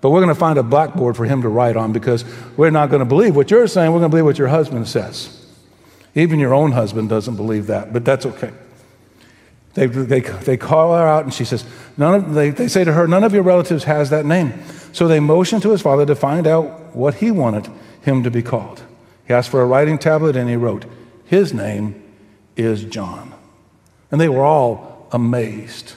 But 0.00 0.08
we're 0.08 0.20
going 0.20 0.34
to 0.34 0.40
find 0.40 0.58
a 0.58 0.62
blackboard 0.62 1.14
for 1.18 1.26
him 1.26 1.42
to 1.42 1.50
write 1.50 1.76
on 1.76 1.92
because 1.92 2.24
we're 2.56 2.70
not 2.70 2.88
going 2.88 3.00
to 3.00 3.04
believe 3.04 3.36
what 3.36 3.50
you're 3.50 3.66
saying. 3.66 3.92
We're 3.92 3.98
going 3.98 4.10
to 4.10 4.16
believe 4.16 4.24
what 4.24 4.38
your 4.38 4.48
husband 4.48 4.88
says. 4.88 5.44
Even 6.14 6.38
your 6.38 6.54
own 6.54 6.72
husband 6.72 7.10
doesn't 7.10 7.36
believe 7.36 7.66
that, 7.66 7.92
but 7.92 8.06
that's 8.06 8.24
okay. 8.24 8.52
They, 9.74 9.86
they, 9.86 10.20
they 10.20 10.56
call 10.56 10.94
her 10.96 11.06
out, 11.06 11.24
and 11.24 11.32
she 11.32 11.44
says, 11.44 11.64
none 11.96 12.14
of, 12.14 12.34
they, 12.34 12.50
they 12.50 12.68
say 12.68 12.82
to 12.84 12.92
her, 12.92 13.06
None 13.06 13.22
of 13.22 13.32
your 13.32 13.44
relatives 13.44 13.84
has 13.84 14.10
that 14.10 14.26
name. 14.26 14.52
So 14.92 15.06
they 15.06 15.20
motioned 15.20 15.62
to 15.62 15.70
his 15.70 15.80
father 15.80 16.04
to 16.06 16.16
find 16.16 16.46
out 16.46 16.96
what 16.96 17.14
he 17.14 17.30
wanted 17.30 17.68
him 18.02 18.24
to 18.24 18.30
be 18.30 18.42
called. 18.42 18.82
He 19.26 19.34
asked 19.34 19.50
for 19.50 19.62
a 19.62 19.66
writing 19.66 19.98
tablet, 19.98 20.34
and 20.34 20.48
he 20.48 20.56
wrote, 20.56 20.86
His 21.24 21.54
name 21.54 22.02
is 22.56 22.84
John. 22.84 23.32
And 24.10 24.20
they 24.20 24.28
were 24.28 24.44
all 24.44 25.08
amazed. 25.12 25.94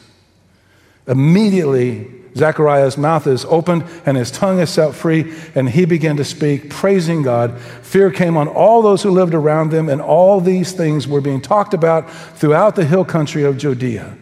Immediately, 1.08 2.23
Zechariah's 2.36 2.98
mouth 2.98 3.28
is 3.28 3.46
opened 3.46 3.84
and 4.06 4.18
his 4.18 4.32
tongue 4.32 4.60
is 4.60 4.70
set 4.70 4.96
free, 4.96 5.34
and 5.56 5.70
he 5.70 5.86
began 5.86 6.18
to 6.18 6.24
speak, 6.24 6.70
praising 6.70 7.22
God. 7.22 7.60
Fear 7.60 8.12
came 8.12 8.38
on 8.38 8.48
all 8.48 8.82
those 8.82 9.04
who 9.04 9.12
lived 9.12 9.34
around 9.34 9.70
them, 9.70 9.90
and 9.90 10.02
all 10.02 10.42
these 10.42 10.72
things 10.72 11.08
were 11.08 11.22
being 11.22 11.42
talked 11.42 11.74
about 11.74 12.10
throughout 12.10 12.76
the 12.76 12.86
hill 12.86 13.06
country 13.06 13.44
of 13.44 13.58
Judea. 13.58 14.18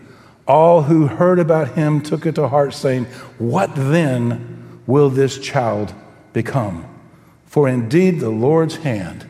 All 0.48 0.84
who 0.84 1.08
heard 1.08 1.40
about 1.40 1.76
him 1.76 2.02
took 2.02 2.26
it 2.26 2.36
to 2.36 2.48
heart, 2.48 2.74
saying, 2.74 3.06
What 3.38 3.74
then 3.76 4.82
will 4.86 5.10
this 5.10 5.40
child 5.40 5.94
become? 6.34 6.86
For 7.46 7.68
indeed 7.68 8.20
the 8.20 8.30
Lord's 8.30 8.78
hand 8.78 9.26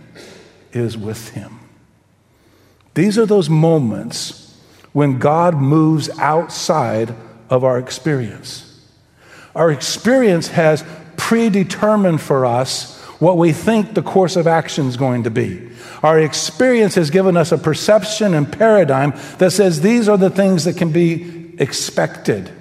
is 0.74 0.98
with 0.98 1.30
him. 1.30 1.60
These 2.94 3.18
are 3.18 3.26
those 3.26 3.50
moments 3.50 4.58
when 4.94 5.20
God 5.20 5.56
moves 5.56 6.10
outside 6.20 7.16
of 7.50 7.64
our 7.64 7.78
experience. 7.78 8.71
Our 9.56 9.72
experience 9.72 10.50
has 10.50 10.84
predetermined 11.18 12.22
for 12.22 12.46
us 12.46 12.98
what 13.20 13.38
we 13.38 13.52
think 13.52 13.94
the 13.94 14.02
course 14.02 14.36
of 14.36 14.48
action 14.48 14.88
is 14.88 14.98
going 14.98 15.24
to 15.24 15.30
be. 15.30 15.70
Our 16.02 16.20
experience 16.20 16.96
has 16.96 17.10
given 17.10 17.38
us 17.38 17.52
a 17.52 17.58
perception 17.58 18.34
and 18.34 18.52
paradigm 18.52 19.14
that 19.38 19.52
says 19.52 19.82
these 19.82 20.10
are 20.10 20.18
the 20.18 20.30
things 20.30 20.64
that 20.66 20.78
can 20.78 20.92
be 20.92 21.54
expected. 21.60 22.52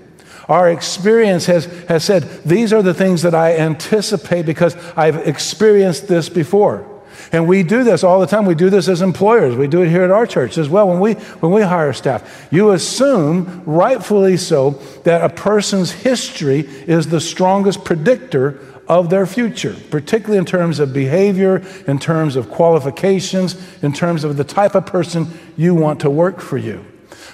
Our 0.49 0.71
experience 0.71 1.47
has, 1.47 1.67
has 1.85 2.05
said 2.05 2.25
these 2.45 2.73
are 2.73 2.83
the 2.83 2.93
things 2.93 3.23
that 3.23 3.35
I 3.35 3.57
anticipate 3.57 4.47
because 4.47 4.77
I've 4.97 5.29
experienced 5.29 6.09
this 6.09 6.29
before. 6.29 6.90
And 7.33 7.47
we 7.47 7.63
do 7.63 7.85
this 7.85 8.03
all 8.03 8.19
the 8.19 8.27
time. 8.27 8.45
We 8.45 8.57
do 8.57 8.71
this 8.71 8.89
as 8.89 9.03
employers. 9.03 9.55
We 9.55 9.69
do 9.69 9.83
it 9.83 9.89
here 9.89 10.03
at 10.03 10.11
our 10.11 10.27
church 10.27 10.59
as 10.59 10.69
well 10.69 10.89
when 10.89 10.99
we, 10.99 11.15
when 11.15 11.53
we 11.53 11.63
hire 11.63 11.93
staff. 11.93 12.49
You 12.51 12.73
assume, 12.73 13.63
rightfully 13.65 14.37
so, 14.37 14.71
that 15.05 15.23
a 15.23 15.29
person's 15.29 15.93
history 15.93 16.61
is 16.61 17.07
the 17.07 17.21
strongest 17.21 17.85
predictor 17.85 18.61
of 18.89 19.09
their 19.09 19.25
future, 19.25 19.77
particularly 19.91 20.39
in 20.39 20.45
terms 20.45 20.81
of 20.81 20.93
behavior, 20.93 21.63
in 21.87 22.01
terms 22.01 22.35
of 22.35 22.51
qualifications, 22.51 23.55
in 23.85 23.93
terms 23.93 24.25
of 24.25 24.37
the 24.37 24.43
type 24.43 24.75
of 24.75 24.85
person 24.85 25.29
you 25.57 25.77
want 25.77 26.01
to 26.01 26.11
work 26.11 26.41
for 26.41 26.59
you. 26.59 26.85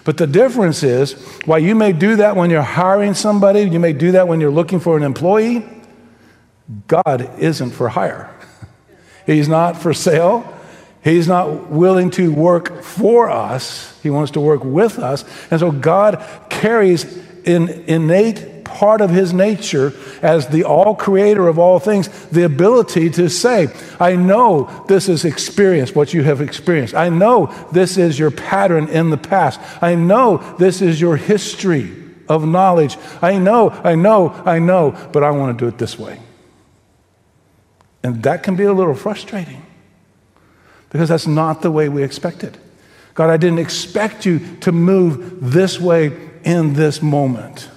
But 0.05 0.19
the 0.19 0.27
difference 0.27 0.83
is, 0.83 1.15
while 1.47 1.59
you 1.59 1.75
may 1.75 1.93
do 1.93 2.17
that 2.17 2.37
when 2.37 2.51
you're 2.51 2.61
hiring 2.61 3.15
somebody, 3.15 3.63
you 3.63 3.81
may 3.81 3.95
do 3.95 4.13
that 4.13 4.29
when 4.29 4.41
you're 4.43 4.51
looking 4.51 4.79
for 4.79 4.99
an 4.99 5.03
employee, 5.03 5.67
God 6.87 7.31
isn't 7.39 7.71
for 7.71 7.89
hire. 7.89 8.36
He's 9.27 9.49
not 9.49 9.77
for 9.77 9.93
sale. 9.93 10.53
He's 11.03 11.29
not 11.29 11.71
willing 11.71 12.11
to 12.13 12.33
work 12.33 12.83
for 12.83 13.31
us. 13.31 14.01
He 14.03 14.11
wants 14.11 14.33
to 14.33 14.41
work 14.41 14.65
with 14.65 14.99
us. 14.99 15.25
And 15.51 15.61
so 15.61 15.71
God 15.71 16.25
carries 16.49 17.05
an 17.47 17.69
innate 17.69 18.65
part 18.65 19.01
of 19.01 19.11
his 19.11 19.33
nature 19.33 19.93
as 20.21 20.49
the 20.49 20.65
all 20.65 20.95
creator 20.95 21.47
of 21.49 21.59
all 21.59 21.79
things 21.79 22.09
the 22.27 22.45
ability 22.45 23.09
to 23.11 23.29
say, 23.31 23.69
I 24.01 24.17
know 24.17 24.85
this 24.89 25.09
is 25.09 25.25
experience, 25.25 25.95
what 25.95 26.13
you 26.13 26.25
have 26.25 26.41
experienced. 26.41 26.95
I 26.95 27.09
know 27.09 27.47
this 27.73 27.97
is 27.97 28.19
your 28.19 28.31
pattern 28.31 28.89
in 28.89 29.11
the 29.11 29.17
past. 29.17 29.61
I 29.81 29.95
know 29.95 30.39
this 30.59 30.83
is 30.83 31.01
your 31.01 31.17
history 31.17 31.91
of 32.29 32.47
knowledge. 32.47 32.99
I 33.23 33.39
know, 33.39 33.71
I 33.71 33.95
know, 33.95 34.31
I 34.45 34.59
know, 34.59 35.11
but 35.13 35.23
I 35.23 35.31
want 35.31 35.57
to 35.57 35.65
do 35.65 35.69
it 35.69 35.79
this 35.79 35.99
way. 35.99 36.21
And 38.07 38.23
that 38.23 38.45
can 38.45 38.55
be 38.55 38.63
a 38.63 38.73
little 38.73 38.95
frustrating 38.95 39.67
because 40.91 41.09
that's 41.09 41.27
not 41.27 41.61
the 41.61 41.73
way 41.73 41.89
we 41.89 42.05
expected. 42.05 42.57
God, 43.15 43.31
I 43.31 43.37
didn't 43.37 43.59
expect 43.59 44.25
you 44.25 44.39
to 44.61 44.71
move 44.71 45.51
this 45.51 45.81
way 45.81 46.17
in 46.45 46.75
this 46.75 47.03
moment. 47.03 47.69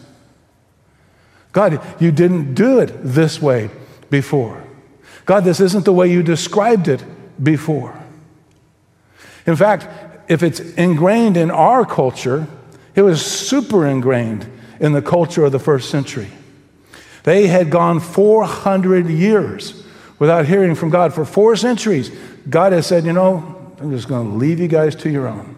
God, 1.51 1.81
you 2.00 2.12
didn't 2.12 2.53
do 2.53 2.77
it 2.77 2.91
this 3.01 3.41
way 3.41 3.71
before. 4.12 4.63
God, 5.25 5.45
this 5.45 5.59
isn't 5.59 5.86
the 5.86 5.93
way 5.93 6.12
you 6.12 6.21
described 6.21 6.88
it 6.88 7.03
before. 7.41 8.00
In 9.48 9.55
fact, 9.55 9.88
if 10.29 10.43
it's 10.43 10.59
ingrained 10.59 11.38
in 11.38 11.50
our 11.50 11.88
culture, 11.88 12.45
it 12.93 13.01
was 13.01 13.25
super 13.25 13.88
ingrained 13.88 14.48
in 14.79 14.91
the 14.91 15.01
culture 15.01 15.43
of 15.43 15.51
the 15.51 15.59
first 15.59 15.89
century. 15.89 16.29
They 17.24 17.48
had 17.48 17.71
gone 17.71 18.00
400 18.00 19.07
years 19.07 19.88
without 20.19 20.45
hearing 20.45 20.75
from 20.75 20.89
God 20.89 21.13
for 21.13 21.25
four 21.25 21.55
centuries. 21.55 22.11
God 22.49 22.73
has 22.73 22.85
said, 22.85 23.05
you 23.05 23.13
know, 23.13 23.73
I'm 23.79 23.91
just 23.91 24.07
going 24.07 24.29
to 24.29 24.35
leave 24.35 24.59
you 24.59 24.67
guys 24.67 24.95
to 24.97 25.09
your 25.09 25.27
own. 25.27 25.55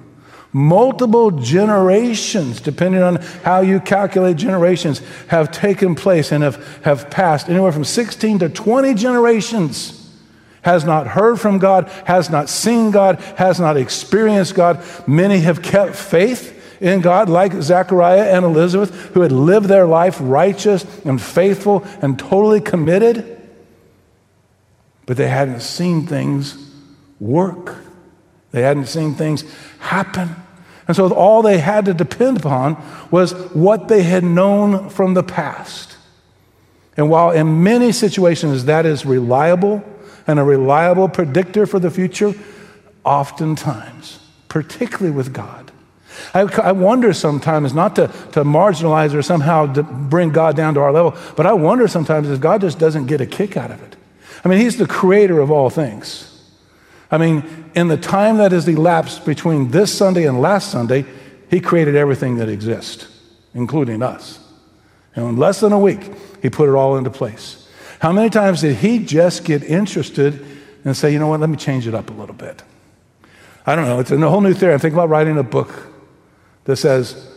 Multiple 0.53 1.32
generations, 1.32 2.60
depending 2.62 3.01
on 3.01 3.15
how 3.44 3.62
you 3.62 3.80
calculate 3.80 4.38
generations, 4.38 5.01
have 5.27 5.51
taken 5.51 5.96
place 5.96 6.32
and 6.32 6.44
have, 6.44 6.84
have 6.84 7.10
passed 7.10 7.50
anywhere 7.50 7.72
from 7.72 7.86
16 7.86 8.39
to 8.39 8.50
20 8.50 8.94
generations. 8.94 9.98
Has 10.63 10.86
not 10.86 11.08
heard 11.08 11.39
from 11.39 11.58
God, 11.58 11.88
has 12.06 12.30
not 12.30 12.48
seen 12.48 12.91
God, 12.91 13.20
has 13.38 13.60
not 13.60 13.77
experienced 13.77 14.53
God. 14.53 14.84
Many 15.08 15.39
have 15.39 15.63
kept 15.63 15.96
faith 15.96 16.80
in 16.80 17.01
God, 17.01 17.30
like 17.30 17.53
Zechariah 17.53 18.36
and 18.36 18.46
Elizabeth, 18.46 18.91
who 19.13 19.22
had 19.22 19.32
lived 19.32 19.68
their 19.68 19.88
life 19.88 20.18
righteous 20.20 20.86
and 21.03 21.20
faithful 21.20 21.84
and 22.01 22.20
totally 22.20 22.62
committed 22.62 23.41
but 25.12 25.18
they 25.18 25.27
hadn't 25.27 25.60
seen 25.60 26.08
things 26.08 26.58
work. 27.20 27.75
They 28.51 28.62
hadn't 28.62 28.86
seen 28.86 29.13
things 29.13 29.44
happen. 29.80 30.38
And 30.88 30.96
so 30.96 31.13
all 31.13 31.41
they 31.41 31.58
had 31.58 31.84
to 31.84 31.94
depend 31.94 32.38
upon 32.38 32.82
was 33.12 33.34
what 33.51 33.89
they 33.89 34.03
had 34.03 34.24
known 34.24 34.89
from 34.89 35.13
the 35.13 35.22
past. 35.22 35.98
And 36.96 37.10
while 37.10 37.32
in 37.32 37.62
many 37.62 37.91
situations 37.91 38.63
that 38.63 38.86
is 38.86 39.06
reliable 39.06 39.84
and 40.27 40.39
a 40.39 40.46
reliable 40.46 41.10
predictor 41.10 41.65
for 41.65 41.77
the 41.77 41.91
future, 41.91 42.34
oftentimes, 43.03 44.18
particularly 44.48 45.12
with 45.12 45.34
God, 45.34 45.74
I, 46.34 46.44
I, 46.44 46.72
wonder 46.72 47.12
sometimes, 47.12 47.74
not 47.74 47.98
to, 47.98 48.08
to 48.32 48.46
marginalize 48.46 49.13
or 49.13 49.22
somehow 49.22 49.74
to 49.74 49.84
bring 49.84 50.30
God 50.30 50.56
down 50.56 50.75
to 50.75 50.80
our 50.80 50.94
level, 50.94 51.18
but 51.36 51.46
I 51.46 51.51
wonder 51.51 51.89
sometimes 51.89 52.30
if 52.30 52.39
God 52.39 52.62
just 52.62 52.80
doesn't 52.80 53.08
get 53.08 53.20
a 53.20 53.25
kick 53.25 53.58
out 53.58 53.72
of 53.72 53.84
it. 53.84 53.98
I 54.44 54.48
mean, 54.48 54.60
he's 54.60 54.78
the 54.78 54.88
creator 54.88 55.40
of 55.40 55.52
all 55.52 55.70
things. 55.70 56.28
I 57.12 57.18
mean, 57.18 57.44
in 57.76 57.90
the 57.90 57.98
time 57.98 58.38
that 58.38 58.52
has 58.52 58.68
elapsed 58.68 59.26
between 59.26 59.72
this 59.72 59.96
Sunday 59.96 60.26
and 60.26 60.42
last 60.42 60.72
Sunday, 60.72 61.06
he 61.50 61.60
created 61.60 61.96
everything 61.96 62.38
that 62.38 62.50
exists, 62.50 63.08
including 63.54 64.02
us. 64.02 64.40
And 65.16 65.28
in 65.28 65.38
less 65.38 65.60
than 65.60 65.74
a 65.74 65.80
week, 65.80 66.12
he 66.42 66.50
put 66.50 66.70
it 66.70 66.76
all 66.76 66.98
into 66.98 67.10
place. 67.10 67.68
How 68.00 68.12
many 68.12 68.30
times 68.30 68.62
did 68.62 68.78
he 68.78 69.00
just 69.00 69.44
get 69.44 69.64
interested 69.64 70.44
and 70.86 70.96
say, 70.96 71.12
you 71.12 71.20
know 71.20 71.28
what, 71.28 71.42
let 71.42 71.50
me 71.50 71.58
change 71.58 71.86
it 71.86 71.94
up 71.94 72.10
a 72.10 72.14
little 72.14 72.34
bit? 72.34 72.64
I 73.66 73.76
don't 73.76 73.86
know. 73.86 74.00
It's 74.00 74.10
a 74.10 74.18
whole 74.18 74.42
new 74.42 74.54
theory. 74.54 74.74
I'm 74.74 74.80
thinking 74.80 74.98
about 74.98 75.10
writing 75.10 75.38
a 75.38 75.44
book 75.44 75.88
that 76.64 76.78
says 76.78 77.30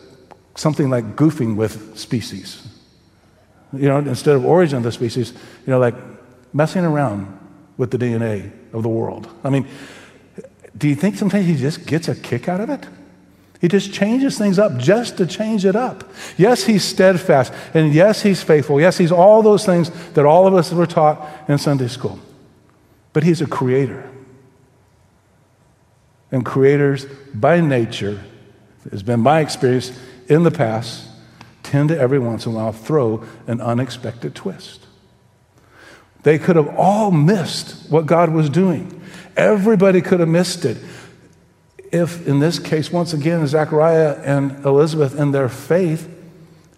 something 0.55 0.89
like 0.89 1.15
goofing 1.15 1.55
with 1.55 1.97
species. 1.97 2.65
You 3.73 3.89
know, 3.89 3.97
instead 3.97 4.35
of 4.35 4.45
origin 4.45 4.77
of 4.77 4.83
the 4.83 4.91
species, 4.91 5.33
you 5.33 5.71
know, 5.71 5.79
like 5.79 5.95
messing 6.55 6.85
around 6.85 7.37
with 7.75 7.91
the 7.91 7.97
DNA 7.97 8.49
of 8.71 8.81
the 8.81 8.89
world. 8.89 9.27
I 9.43 9.49
mean, 9.49 9.67
do 10.77 10.87
you 10.87 10.95
think 10.95 11.17
sometimes 11.17 11.45
he 11.45 11.55
just 11.55 11.85
gets 11.85 12.07
a 12.07 12.15
kick 12.15 12.47
out 12.47 12.61
of 12.61 12.69
it? 12.69 12.87
He 13.59 13.67
just 13.67 13.91
changes 13.93 14.37
things 14.37 14.57
up 14.57 14.77
just 14.77 15.17
to 15.17 15.25
change 15.25 15.65
it 15.65 15.75
up. 15.75 16.09
Yes, 16.37 16.63
he's 16.63 16.83
steadfast. 16.83 17.51
And 17.73 17.93
yes, 17.93 18.21
he's 18.21 18.41
faithful. 18.41 18.79
Yes, 18.79 18.97
he's 18.97 19.11
all 19.11 19.41
those 19.41 19.65
things 19.65 19.89
that 20.13 20.25
all 20.25 20.47
of 20.47 20.53
us 20.53 20.71
were 20.71 20.85
taught 20.85 21.27
in 21.49 21.57
Sunday 21.57 21.89
school. 21.89 22.19
But 23.11 23.23
he's 23.23 23.41
a 23.41 23.47
creator. 23.47 24.09
And 26.31 26.45
creators, 26.45 27.05
by 27.33 27.59
nature, 27.59 28.23
has 28.91 29.03
been 29.03 29.19
my 29.19 29.41
experience 29.41 29.97
in 30.27 30.43
the 30.43 30.51
past, 30.51 31.07
tend 31.63 31.89
to 31.89 31.99
every 31.99 32.19
once 32.19 32.45
in 32.45 32.53
a 32.53 32.55
while 32.55 32.71
throw 32.71 33.25
an 33.45 33.59
unexpected 33.59 34.35
twist. 34.35 34.84
They 36.25 36.39
could 36.39 36.55
have 36.55 36.75
all 36.75 37.11
missed 37.11 37.87
what 37.91 38.07
God 38.07 38.31
was 38.31 38.49
doing. 38.49 38.99
Everybody 39.37 40.01
could 40.01 40.21
have 40.21 40.27
missed 40.27 40.65
it. 40.65 40.75
If, 41.91 42.27
in 42.27 42.39
this 42.39 42.57
case, 42.57 42.91
once 42.91 43.13
again, 43.13 43.45
Zechariah 43.45 44.19
and 44.23 44.65
Elizabeth 44.65 45.19
in 45.19 45.33
their 45.33 45.49
faith 45.49 46.09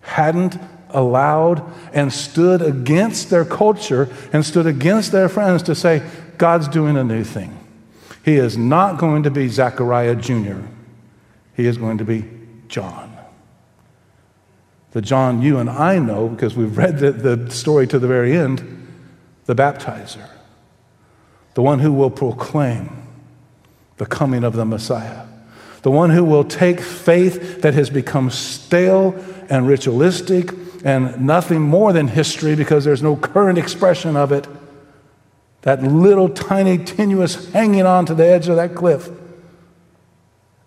hadn't 0.02 0.60
allowed 0.90 1.64
and 1.94 2.12
stood 2.12 2.62
against 2.62 3.30
their 3.30 3.46
culture 3.46 4.10
and 4.34 4.46
stood 4.46 4.68
against 4.68 5.14
their 5.14 5.30
friends 5.30 5.64
to 5.64 5.76
say, 5.76 6.06
God's 6.38 6.68
doing 6.68 6.98
a 6.98 7.04
new 7.06 7.24
thing. 7.24 7.58
He 8.26 8.36
is 8.36 8.58
not 8.58 8.98
going 9.00 9.24
to 9.24 9.32
be 9.32 9.48
Zechariah 9.48 10.16
Jr., 10.16 10.60
he 11.56 11.68
is 11.68 11.78
going 11.78 12.00
to 12.00 12.06
be 12.06 12.26
John. 12.68 13.18
The 14.92 15.02
John 15.02 15.42
you 15.42 15.58
and 15.60 15.70
I 15.70 16.00
know 16.00 16.28
because 16.28 16.54
we've 16.54 16.78
read 16.78 17.00
the, 17.00 17.14
the 17.14 17.50
story 17.50 17.88
to 17.88 17.98
the 17.98 18.08
very 18.08 18.36
end 18.36 18.77
the 19.48 19.56
baptizer, 19.56 20.30
the 21.56 21.62
one 21.64 21.80
who 21.80 21.92
will 21.92 22.12
proclaim 22.12 23.08
the 23.96 24.06
coming 24.06 24.44
of 24.44 24.54
the 24.54 24.66
Messiah, 24.66 25.26
the 25.82 25.90
one 25.90 26.12
who 26.12 26.24
will 26.24 26.44
take 26.44 26.80
faith 26.80 27.62
that 27.62 27.74
has 27.74 27.90
become 27.90 28.30
stale 28.30 29.16
and 29.50 29.66
ritualistic 29.66 30.52
and 30.84 31.26
nothing 31.26 31.62
more 31.62 31.94
than 31.94 32.10
history 32.10 32.56
because 32.56 32.84
there's 32.86 33.02
no 33.02 33.16
current 33.16 33.58
expression 33.58 34.16
of 34.16 34.32
it, 34.32 34.48
that 35.62 35.82
little 35.82 36.30
tiny 36.30 36.78
tenuous 36.78 37.52
hanging 37.52 37.86
on 37.86 38.06
to 38.06 38.14
the 38.14 38.26
edge 38.26 38.48
of 38.50 38.58
that 38.58 38.76
cliff, 38.76 39.10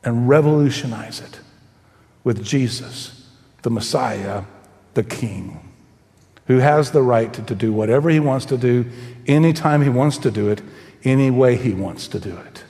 and 0.03 0.27
revolutionize 0.27 1.21
it 1.21 1.41
with 2.25 2.43
Jesus, 2.43 3.29
the 3.61 3.71
Messiah, 3.71 4.45
the 4.95 5.05
King 5.05 5.60
who 6.51 6.59
has 6.59 6.91
the 6.91 7.01
right 7.01 7.33
to, 7.33 7.41
to 7.43 7.55
do 7.55 7.73
whatever 7.73 8.11
he 8.11 8.19
wants 8.19 8.45
to 8.45 8.59
do, 8.59 8.85
anytime 9.29 9.83
he 9.83 9.89
wants 9.89 10.19
to 10.19 10.33
do 10.33 10.49
it, 10.49 10.61
any 11.05 11.31
way 11.31 11.55
he 11.55 11.73
wants 11.73 12.09
to 12.09 12.19
do 12.19 12.37
it. 12.37 12.65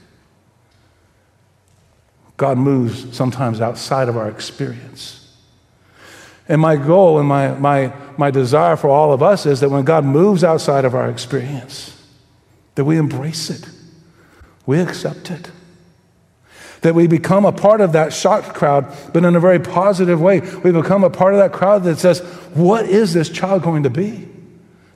God 2.36 2.58
moves 2.58 3.16
sometimes 3.16 3.58
outside 3.58 4.10
of 4.10 4.18
our 4.18 4.28
experience. 4.28 5.34
And 6.46 6.60
my 6.60 6.76
goal 6.76 7.18
and 7.18 7.26
my, 7.26 7.54
my, 7.54 7.90
my 8.18 8.30
desire 8.30 8.76
for 8.76 8.90
all 8.90 9.14
of 9.14 9.22
us 9.22 9.46
is 9.46 9.60
that 9.60 9.70
when 9.70 9.86
God 9.86 10.04
moves 10.04 10.44
outside 10.44 10.84
of 10.84 10.94
our 10.94 11.08
experience, 11.08 12.06
that 12.74 12.84
we 12.84 12.98
embrace 12.98 13.48
it, 13.48 13.66
we 14.66 14.78
accept 14.78 15.30
it. 15.30 15.50
That 16.82 16.94
we 16.94 17.06
become 17.06 17.44
a 17.44 17.52
part 17.52 17.80
of 17.80 17.92
that 17.92 18.12
shocked 18.12 18.54
crowd, 18.54 18.86
but 19.12 19.24
in 19.24 19.36
a 19.36 19.40
very 19.40 19.58
positive 19.58 20.20
way. 20.20 20.40
We 20.40 20.72
become 20.72 21.04
a 21.04 21.10
part 21.10 21.34
of 21.34 21.40
that 21.40 21.52
crowd 21.52 21.84
that 21.84 21.98
says, 21.98 22.20
What 22.54 22.86
is 22.86 23.12
this 23.12 23.28
child 23.28 23.62
going 23.62 23.82
to 23.82 23.90
be? 23.90 24.28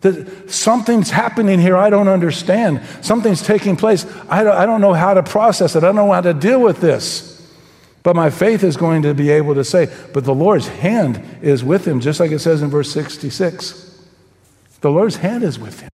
That 0.00 0.50
something's 0.50 1.10
happening 1.10 1.58
here 1.58 1.76
I 1.76 1.88
don't 1.88 2.08
understand. 2.08 2.82
Something's 3.00 3.42
taking 3.42 3.76
place. 3.76 4.04
I 4.28 4.44
don't, 4.44 4.54
I 4.56 4.66
don't 4.66 4.82
know 4.82 4.92
how 4.92 5.14
to 5.14 5.22
process 5.22 5.76
it. 5.76 5.78
I 5.78 5.86
don't 5.86 5.96
know 5.96 6.12
how 6.12 6.20
to 6.20 6.34
deal 6.34 6.60
with 6.60 6.80
this. 6.80 7.34
But 8.02 8.14
my 8.14 8.28
faith 8.28 8.62
is 8.62 8.76
going 8.76 9.02
to 9.02 9.14
be 9.14 9.30
able 9.30 9.54
to 9.54 9.64
say, 9.64 9.90
but 10.12 10.24
the 10.24 10.34
Lord's 10.34 10.68
hand 10.68 11.22
is 11.40 11.64
with 11.64 11.88
him, 11.88 12.00
just 12.00 12.20
like 12.20 12.32
it 12.32 12.40
says 12.40 12.60
in 12.60 12.68
verse 12.68 12.92
66. 12.92 13.98
The 14.82 14.90
Lord's 14.90 15.16
hand 15.16 15.42
is 15.42 15.58
with 15.58 15.80
him. 15.80 15.90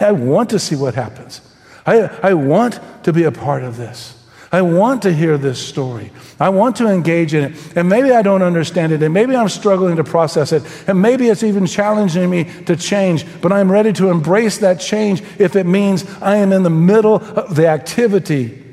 I 0.00 0.12
want 0.12 0.48
to 0.50 0.58
see 0.58 0.74
what 0.74 0.94
happens. 0.94 1.42
I, 1.84 2.04
I 2.22 2.32
want 2.32 2.80
to 3.04 3.12
be 3.12 3.24
a 3.24 3.30
part 3.30 3.62
of 3.62 3.76
this. 3.76 4.15
I 4.56 4.62
want 4.62 5.02
to 5.02 5.12
hear 5.12 5.36
this 5.36 5.62
story. 5.62 6.10
I 6.40 6.48
want 6.48 6.76
to 6.76 6.88
engage 6.88 7.34
in 7.34 7.44
it. 7.44 7.76
And 7.76 7.90
maybe 7.90 8.10
I 8.10 8.22
don't 8.22 8.40
understand 8.40 8.90
it. 8.90 9.02
And 9.02 9.12
maybe 9.12 9.36
I'm 9.36 9.50
struggling 9.50 9.96
to 9.96 10.04
process 10.04 10.50
it. 10.50 10.62
And 10.88 11.02
maybe 11.02 11.28
it's 11.28 11.42
even 11.42 11.66
challenging 11.66 12.30
me 12.30 12.44
to 12.64 12.74
change. 12.74 13.26
But 13.42 13.52
I'm 13.52 13.70
ready 13.70 13.92
to 13.92 14.08
embrace 14.08 14.56
that 14.58 14.80
change 14.80 15.20
if 15.38 15.56
it 15.56 15.66
means 15.66 16.06
I 16.22 16.36
am 16.36 16.52
in 16.52 16.62
the 16.62 16.70
middle 16.70 17.16
of 17.16 17.54
the 17.54 17.66
activity 17.66 18.64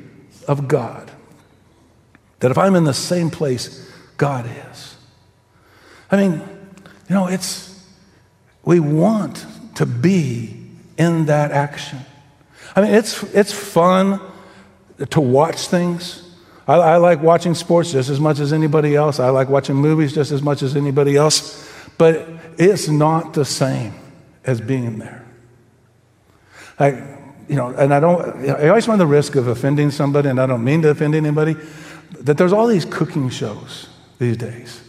of 0.48 0.68
God. 0.68 1.10
That 2.40 2.50
if 2.50 2.56
I'm 2.56 2.76
in 2.76 2.84
the 2.84 2.94
same 2.94 3.28
place 3.28 3.86
God 4.16 4.48
is. 4.70 4.96
I 6.10 6.16
mean, 6.16 6.32
you 7.10 7.14
know, 7.14 7.26
it's, 7.26 7.86
we 8.64 8.80
want 8.80 9.44
to 9.74 9.84
be 9.84 10.64
in 10.96 11.26
that 11.26 11.52
action. 11.52 11.98
I 12.74 12.80
mean, 12.80 12.94
it's, 12.94 13.22
it's 13.34 13.52
fun 13.52 14.18
to 15.10 15.20
watch 15.20 15.68
things. 15.68 16.22
I, 16.66 16.74
I, 16.74 16.96
like 16.96 17.20
watching 17.20 17.54
sports 17.54 17.92
just 17.92 18.08
as 18.08 18.20
much 18.20 18.38
as 18.38 18.52
anybody 18.52 18.94
else. 18.94 19.20
I 19.20 19.28
like 19.28 19.48
watching 19.48 19.76
movies 19.76 20.14
just 20.14 20.32
as 20.32 20.42
much 20.42 20.62
as 20.62 20.76
anybody 20.76 21.16
else. 21.16 21.70
But 21.98 22.26
it's 22.58 22.88
not 22.88 23.34
the 23.34 23.44
same 23.44 23.94
as 24.44 24.60
being 24.60 24.98
there. 24.98 25.24
I, 26.78 26.90
you 27.48 27.56
know, 27.56 27.68
and 27.68 27.92
I 27.92 28.00
don't, 28.00 28.48
I 28.48 28.68
always 28.68 28.88
run 28.88 28.98
the 28.98 29.06
risk 29.06 29.36
of 29.36 29.48
offending 29.48 29.90
somebody, 29.90 30.28
and 30.28 30.40
I 30.40 30.46
don't 30.46 30.64
mean 30.64 30.82
to 30.82 30.88
offend 30.88 31.14
anybody 31.14 31.56
that 32.20 32.38
there's 32.38 32.52
all 32.52 32.66
these 32.66 32.84
cooking 32.84 33.28
shows 33.28 33.88
these 34.18 34.36
days. 34.36 34.80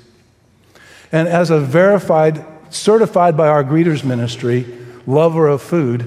And 1.11 1.27
as 1.27 1.49
a 1.49 1.59
verified, 1.59 2.45
certified 2.69 3.37
by 3.37 3.47
our 3.47 3.63
greeters 3.63 4.03
ministry, 4.03 4.65
lover 5.05 5.47
of 5.47 5.61
food, 5.61 6.05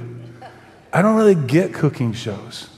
I 0.93 1.03
don't 1.03 1.17
really 1.17 1.35
get 1.35 1.75
cooking 1.75 2.13
shows. 2.13 2.69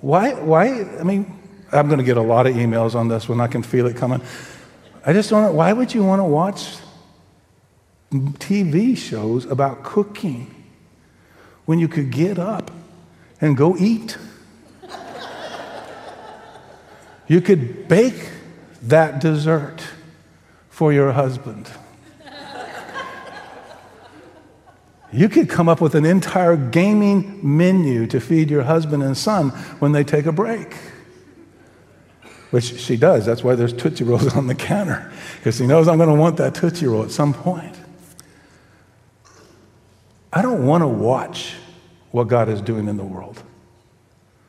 Why? 0.00 0.34
Why? 0.34 0.84
I 0.98 1.02
mean, 1.02 1.38
I'm 1.72 1.86
going 1.86 1.98
to 1.98 2.04
get 2.04 2.16
a 2.16 2.22
lot 2.22 2.46
of 2.46 2.54
emails 2.54 2.94
on 2.94 3.08
this 3.08 3.28
one. 3.28 3.40
I 3.40 3.46
can 3.46 3.62
feel 3.62 3.86
it 3.86 3.96
coming. 3.96 4.20
I 5.04 5.12
just 5.12 5.30
don't 5.30 5.42
know. 5.42 5.52
Why 5.52 5.72
would 5.72 5.94
you 5.94 6.04
want 6.04 6.20
to 6.20 6.24
watch 6.24 6.76
TV 8.12 8.96
shows 8.96 9.44
about 9.46 9.82
cooking 9.82 10.54
when 11.64 11.78
you 11.78 11.88
could 11.88 12.10
get 12.10 12.38
up 12.38 12.70
and 13.40 13.56
go 13.56 13.76
eat? 13.76 14.16
You 17.28 17.40
could 17.40 17.86
bake 17.86 18.28
that 18.82 19.20
dessert 19.20 19.82
for 20.68 20.92
your 20.92 21.12
husband. 21.12 21.70
You 25.12 25.28
could 25.28 25.48
come 25.48 25.68
up 25.68 25.80
with 25.80 25.94
an 25.94 26.04
entire 26.04 26.56
gaming 26.56 27.40
menu 27.42 28.06
to 28.08 28.20
feed 28.20 28.50
your 28.50 28.62
husband 28.62 29.02
and 29.02 29.16
son 29.16 29.50
when 29.80 29.92
they 29.92 30.04
take 30.04 30.26
a 30.26 30.32
break. 30.32 30.74
Which 32.50 32.78
she 32.78 32.96
does. 32.96 33.26
That's 33.26 33.44
why 33.44 33.54
there's 33.54 33.72
Tootsie 33.72 34.04
Rolls 34.04 34.34
on 34.36 34.46
the 34.46 34.54
counter, 34.54 35.10
because 35.36 35.56
she 35.56 35.66
knows 35.66 35.88
I'm 35.88 35.96
going 35.96 36.08
to 36.08 36.14
want 36.14 36.36
that 36.38 36.54
Tootsie 36.54 36.86
Roll 36.86 37.02
at 37.02 37.10
some 37.10 37.32
point. 37.32 37.76
I 40.32 40.42
don't 40.42 40.64
want 40.64 40.82
to 40.82 40.88
watch 40.88 41.54
what 42.12 42.28
God 42.28 42.48
is 42.48 42.60
doing 42.60 42.88
in 42.88 42.96
the 42.96 43.04
world. 43.04 43.42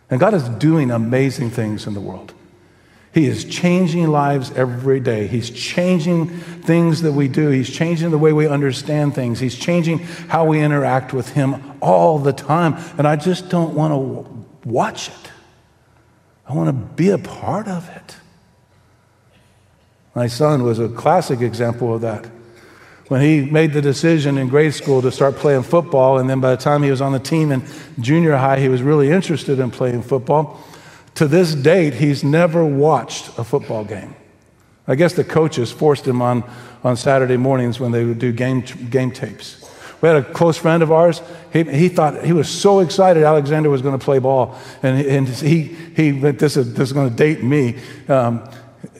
And 0.09 0.19
God 0.19 0.33
is 0.33 0.47
doing 0.49 0.91
amazing 0.91 1.51
things 1.51 1.87
in 1.87 1.93
the 1.93 2.01
world. 2.01 2.33
He 3.13 3.25
is 3.25 3.43
changing 3.43 4.07
lives 4.07 4.51
every 4.51 5.01
day. 5.01 5.27
He's 5.27 5.49
changing 5.49 6.29
things 6.29 7.01
that 7.01 7.11
we 7.11 7.27
do. 7.27 7.49
He's 7.49 7.69
changing 7.69 8.11
the 8.11 8.17
way 8.17 8.31
we 8.31 8.47
understand 8.47 9.15
things. 9.15 9.39
He's 9.39 9.55
changing 9.55 9.99
how 9.99 10.45
we 10.45 10.61
interact 10.61 11.13
with 11.13 11.29
Him 11.29 11.61
all 11.81 12.19
the 12.19 12.31
time. 12.31 12.75
And 12.97 13.05
I 13.05 13.17
just 13.17 13.49
don't 13.49 13.75
want 13.75 13.93
to 13.93 14.69
watch 14.69 15.09
it. 15.09 15.31
I 16.47 16.53
want 16.53 16.67
to 16.67 16.95
be 16.95 17.09
a 17.09 17.17
part 17.17 17.67
of 17.67 17.89
it. 17.89 18.15
My 20.15 20.27
son 20.27 20.63
was 20.63 20.79
a 20.79 20.89
classic 20.89 21.41
example 21.41 21.93
of 21.95 22.01
that. 22.01 22.29
When 23.07 23.21
he 23.21 23.41
made 23.41 23.73
the 23.73 23.81
decision 23.81 24.37
in 24.37 24.47
grade 24.47 24.73
school 24.73 25.01
to 25.01 25.11
start 25.11 25.35
playing 25.35 25.63
football, 25.63 26.17
and 26.17 26.29
then 26.29 26.39
by 26.39 26.51
the 26.51 26.61
time 26.61 26.81
he 26.81 26.89
was 26.89 27.01
on 27.01 27.11
the 27.11 27.19
team 27.19 27.51
in 27.51 27.63
junior 27.99 28.37
high, 28.37 28.59
he 28.59 28.69
was 28.69 28.81
really 28.81 29.09
interested 29.09 29.59
in 29.59 29.69
playing 29.69 30.03
football. 30.03 30.61
To 31.15 31.27
this 31.27 31.53
date, 31.53 31.95
he's 31.95 32.23
never 32.23 32.65
watched 32.65 33.37
a 33.37 33.43
football 33.43 33.83
game. 33.83 34.15
I 34.87 34.95
guess 34.95 35.13
the 35.13 35.23
coaches 35.23 35.71
forced 35.71 36.07
him 36.07 36.21
on, 36.21 36.43
on 36.83 36.97
Saturday 36.97 37.37
mornings 37.37 37.79
when 37.79 37.91
they 37.91 38.03
would 38.03 38.19
do 38.19 38.31
game, 38.31 38.61
game 38.61 39.11
tapes. 39.11 39.69
We 40.01 40.09
had 40.09 40.17
a 40.17 40.23
close 40.23 40.57
friend 40.57 40.81
of 40.81 40.91
ours. 40.91 41.21
He, 41.53 41.63
he 41.63 41.87
thought 41.87 42.23
he 42.23 42.33
was 42.33 42.49
so 42.49 42.79
excited 42.79 43.23
Alexander 43.23 43.69
was 43.69 43.83
going 43.83 43.97
to 43.97 44.03
play 44.03 44.17
ball. 44.17 44.57
And, 44.81 45.05
and 45.05 45.27
he, 45.27 45.63
he 45.95 46.11
this, 46.11 46.57
is, 46.57 46.73
this 46.73 46.89
is 46.89 46.93
going 46.93 47.09
to 47.09 47.15
date 47.15 47.43
me. 47.43 47.77
Um, 48.07 48.49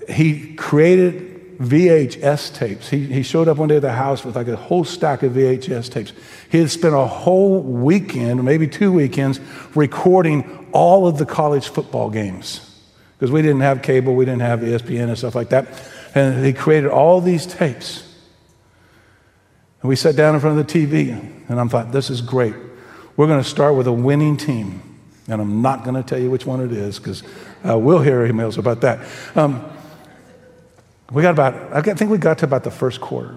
he 0.08 0.54
created 0.56 1.31
VHS 1.62 2.56
tapes. 2.56 2.89
He, 2.89 3.06
he 3.06 3.24
showed 3.24 3.47
up 3.47 3.58
one 3.58 3.69
day 3.69 3.76
at 3.76 3.84
the 3.84 3.91
house 3.91 4.26
with 4.26 4.36
like 4.36 4.47
a 4.47 4.56
whole 4.56 4.84
stack 4.84 5.21
of 5.21 5.34
VHS 5.34 5.91
tapes. 5.91 6.13
He 6.50 6.58
had 6.58 6.71
spent 6.71 6.95
a 6.95 7.06
whole 7.06 7.62
weekend, 7.62 8.43
maybe 8.43 8.67
two 8.67 8.91
weekends, 8.91 9.39
recording 9.76 10.67
all 10.71 11.08
of 11.08 11.17
the 11.17 11.26
college 11.26 11.67
football 11.67 12.10
games 12.10 12.67
because 13.21 13.32
we 13.32 13.43
didn't 13.43 13.62
have 13.62 13.84
cable, 13.84 14.15
we 14.15 14.26
didn't 14.26 14.41
have 14.41 14.62
ESPN 14.62 15.10
and 15.10 15.15
stuff 15.15 15.36
like 15.36 15.50
that. 15.50 15.67
And 16.15 16.43
he 16.43 16.54
created 16.54 16.89
all 16.89 17.21
these 17.21 17.45
tapes. 17.45 18.02
And 19.82 19.89
we 19.89 19.95
sat 19.95 20.15
down 20.15 20.34
in 20.34 20.41
front 20.41 20.60
of 20.60 20.67
the 20.67 20.74
TV, 20.74 21.12
and 21.47 21.60
I'm 21.60 21.69
thought, 21.69 21.91
this 21.91 22.10
is 22.10 22.19
great. 22.19 22.56
We're 23.15 23.28
going 23.28 23.41
to 23.41 23.47
start 23.47 23.76
with 23.76 23.86
a 23.86 23.91
winning 23.93 24.38
team. 24.38 24.82
And 25.28 25.39
I'm 25.39 25.62
not 25.62 25.84
going 25.84 25.95
to 25.95 26.02
tell 26.02 26.17
you 26.17 26.32
which 26.32 26.47
one 26.47 26.62
it 26.62 26.71
is 26.71 26.97
because 26.97 27.21
uh, 27.63 27.78
we'll 27.78 28.02
hear 28.02 28.28
emails 28.28 28.58
about 28.58 28.82
that. 28.82 29.08
Um, 29.36 29.71
we 31.12 31.21
got 31.21 31.32
about, 31.32 31.74
I 31.74 31.82
think 31.82 32.10
we 32.10 32.17
got 32.17 32.38
to 32.39 32.45
about 32.45 32.63
the 32.63 32.71
first 32.71 33.02
quarter. 33.02 33.36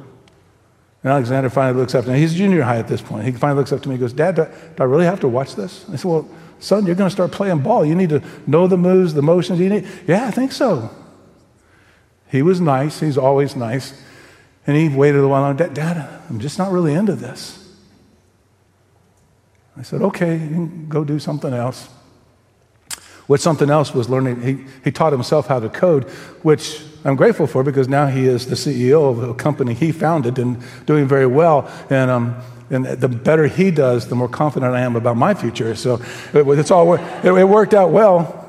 And 1.03 1.13
Alexander 1.13 1.51
finally 1.51 1.79
looks 1.79 1.95
up 1.95 2.07
me. 2.07 2.19
He's 2.19 2.35
junior 2.35 2.63
high 2.63 2.79
at 2.79 2.89
this 2.89 3.03
point. 3.03 3.25
He 3.25 3.33
finally 3.33 3.59
looks 3.59 3.73
up 3.73 3.83
to 3.83 3.89
me 3.89 3.97
and 3.97 4.01
goes, 4.01 4.13
Dad, 4.13 4.37
do, 4.37 4.45
do 4.45 4.83
I 4.83 4.87
really 4.87 5.05
have 5.05 5.21
to 5.21 5.29
watch 5.29 5.55
this? 5.55 5.85
I 5.91 5.97
said, 5.97 6.05
Well, 6.11 6.29
son, 6.61 6.87
you're 6.87 6.95
going 6.95 7.09
to 7.09 7.13
start 7.13 7.33
playing 7.33 7.61
ball. 7.61 7.85
You 7.85 7.95
need 7.95 8.09
to 8.09 8.23
know 8.47 8.67
the 8.67 8.79
moves, 8.79 9.13
the 9.13 9.23
motions 9.23 9.61
you 9.61 9.69
need. 9.69 9.87
Yeah, 10.07 10.27
I 10.27 10.31
think 10.31 10.53
so. 10.53 10.91
He 12.31 12.43
was 12.43 12.61
nice. 12.61 13.01
He's 13.01 13.19
always 13.19 13.55
nice. 13.55 14.01
And 14.67 14.77
he 14.77 14.89
waited 14.89 15.21
a 15.21 15.29
while. 15.29 15.53
Dad, 15.53 15.75
Dad, 15.75 16.23
I'm 16.31 16.41
just 16.41 16.59
not 16.59 16.73
really 16.73 16.95
into 16.95 17.15
this. 17.15 17.61
I 19.77 19.83
said, 19.83 20.01
okay, 20.01 20.39
go 20.89 21.05
do 21.05 21.19
something 21.19 21.53
else. 21.53 21.89
What 23.27 23.41
something 23.41 23.71
else 23.71 23.95
was 23.95 24.09
learning, 24.11 24.43
he, 24.43 24.65
he 24.85 24.91
taught 24.91 25.13
himself 25.13 25.47
how 25.47 25.61
to 25.61 25.69
code, 25.69 26.05
which 26.43 26.83
I'm 27.05 27.17
grateful 27.17 27.47
for 27.47 27.63
because 27.63 27.89
now 27.89 28.07
he 28.07 28.27
is 28.27 28.47
the 28.47 28.55
CEO 28.55 29.11
of 29.11 29.23
a 29.23 29.35
company 29.35 29.75
he 29.75 29.93
founded 29.93 30.39
and 30.39 30.63
doing 30.87 31.07
very 31.07 31.27
well. 31.27 31.71
And, 31.91 32.11
um, 32.11 32.37
and 32.71 32.87
the 32.87 33.09
better 33.09 33.47
he 33.47 33.71
does, 33.71 34.09
the 34.09 34.15
more 34.15 34.29
confident 34.29 34.75
I 34.75 34.81
am 34.81 34.97
about 34.97 35.17
my 35.17 35.35
future. 35.35 35.75
So 35.75 36.01
it, 36.33 36.47
it's 36.59 36.71
all, 36.71 36.95
it, 36.95 37.25
it 37.25 37.45
worked 37.45 37.75
out 37.75 37.91
well. 37.91 38.41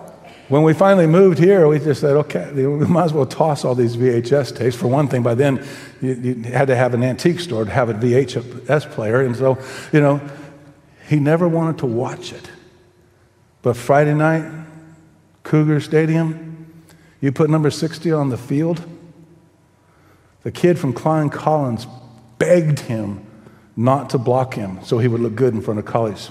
When 0.47 0.61
we 0.61 0.73
finally 0.73 1.07
moved 1.07 1.39
here, 1.39 1.67
we 1.67 1.79
just 1.79 2.01
said, 2.01 2.15
okay, 2.17 2.51
we 2.53 2.85
might 2.85 3.05
as 3.05 3.13
well 3.13 3.25
toss 3.25 3.65
all 3.65 3.75
these 3.75 3.97
VHS 3.97 4.55
tapes. 4.55 4.75
For 4.75 4.87
one 4.87 5.07
thing, 5.07 5.23
by 5.23 5.33
then, 5.33 5.65
you, 6.01 6.13
you, 6.13 6.43
had 6.43 6.67
to 6.67 6.75
have 6.75 6.93
an 6.93 7.03
antique 7.03 7.39
store 7.39 7.65
to 7.65 7.71
have 7.71 7.89
a 7.89 7.93
VHS 7.93 8.91
player. 8.91 9.21
And 9.21 9.35
so, 9.35 9.57
you 9.91 10.01
know, 10.01 10.21
he 11.07 11.19
never 11.19 11.47
wanted 11.47 11.79
to 11.79 11.87
watch 11.87 12.31
it. 12.31 12.49
But 13.63 13.75
Friday 13.75 14.13
night, 14.13 14.64
Cougar 15.45 15.79
Stadium, 15.79 16.83
you 17.21 17.31
put 17.31 17.49
number 17.49 17.69
60 17.69 18.11
on 18.11 18.29
the 18.29 18.37
field. 18.37 18.83
The 20.43 20.51
kid 20.51 20.77
from 20.77 20.91
Klein 20.91 21.29
Collins 21.29 21.87
begged 22.39 22.79
him 22.79 23.25
not 23.77 24.09
to 24.09 24.17
block 24.17 24.55
him 24.55 24.83
so 24.83 24.97
he 24.97 25.07
would 25.07 25.21
look 25.21 25.35
good 25.35 25.53
in 25.53 25.61
front 25.61 25.79
of 25.79 25.85
college 25.85 26.29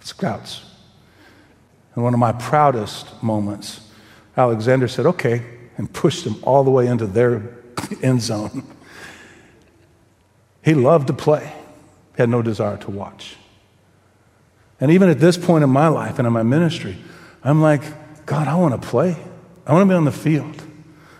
scouts. 0.00 0.64
And 1.94 2.02
one 2.02 2.14
of 2.14 2.20
my 2.20 2.32
proudest 2.32 3.22
moments, 3.22 3.88
Alexander 4.36 4.88
said, 4.88 5.06
okay, 5.06 5.44
and 5.76 5.92
pushed 5.92 6.26
him 6.26 6.36
all 6.42 6.64
the 6.64 6.70
way 6.70 6.88
into 6.88 7.06
their 7.06 7.54
end 8.02 8.22
zone. 8.22 8.64
He 10.64 10.74
loved 10.74 11.06
to 11.06 11.12
play, 11.12 11.52
he 12.16 12.22
had 12.22 12.28
no 12.28 12.42
desire 12.42 12.76
to 12.78 12.90
watch. 12.90 13.36
And 14.80 14.90
even 14.90 15.08
at 15.08 15.20
this 15.20 15.36
point 15.36 15.62
in 15.62 15.70
my 15.70 15.88
life 15.88 16.18
and 16.18 16.26
in 16.26 16.32
my 16.32 16.42
ministry, 16.42 16.98
I'm 17.44 17.62
like, 17.62 17.82
God, 18.28 18.46
I 18.46 18.56
want 18.56 18.80
to 18.80 18.88
play. 18.88 19.16
I 19.66 19.72
want 19.72 19.88
to 19.88 19.92
be 19.92 19.96
on 19.96 20.04
the 20.04 20.12
field. 20.12 20.62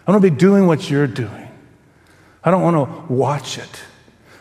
I 0.07 0.11
want 0.11 0.23
to 0.23 0.31
be 0.31 0.37
doing 0.37 0.67
what 0.67 0.91
you're 0.91 1.07
doing. 1.07 1.49
I 2.45 2.51
don't 2.51 2.61
want 2.61 2.77
to 2.77 3.13
watch 3.13 3.57
it. 3.57 3.83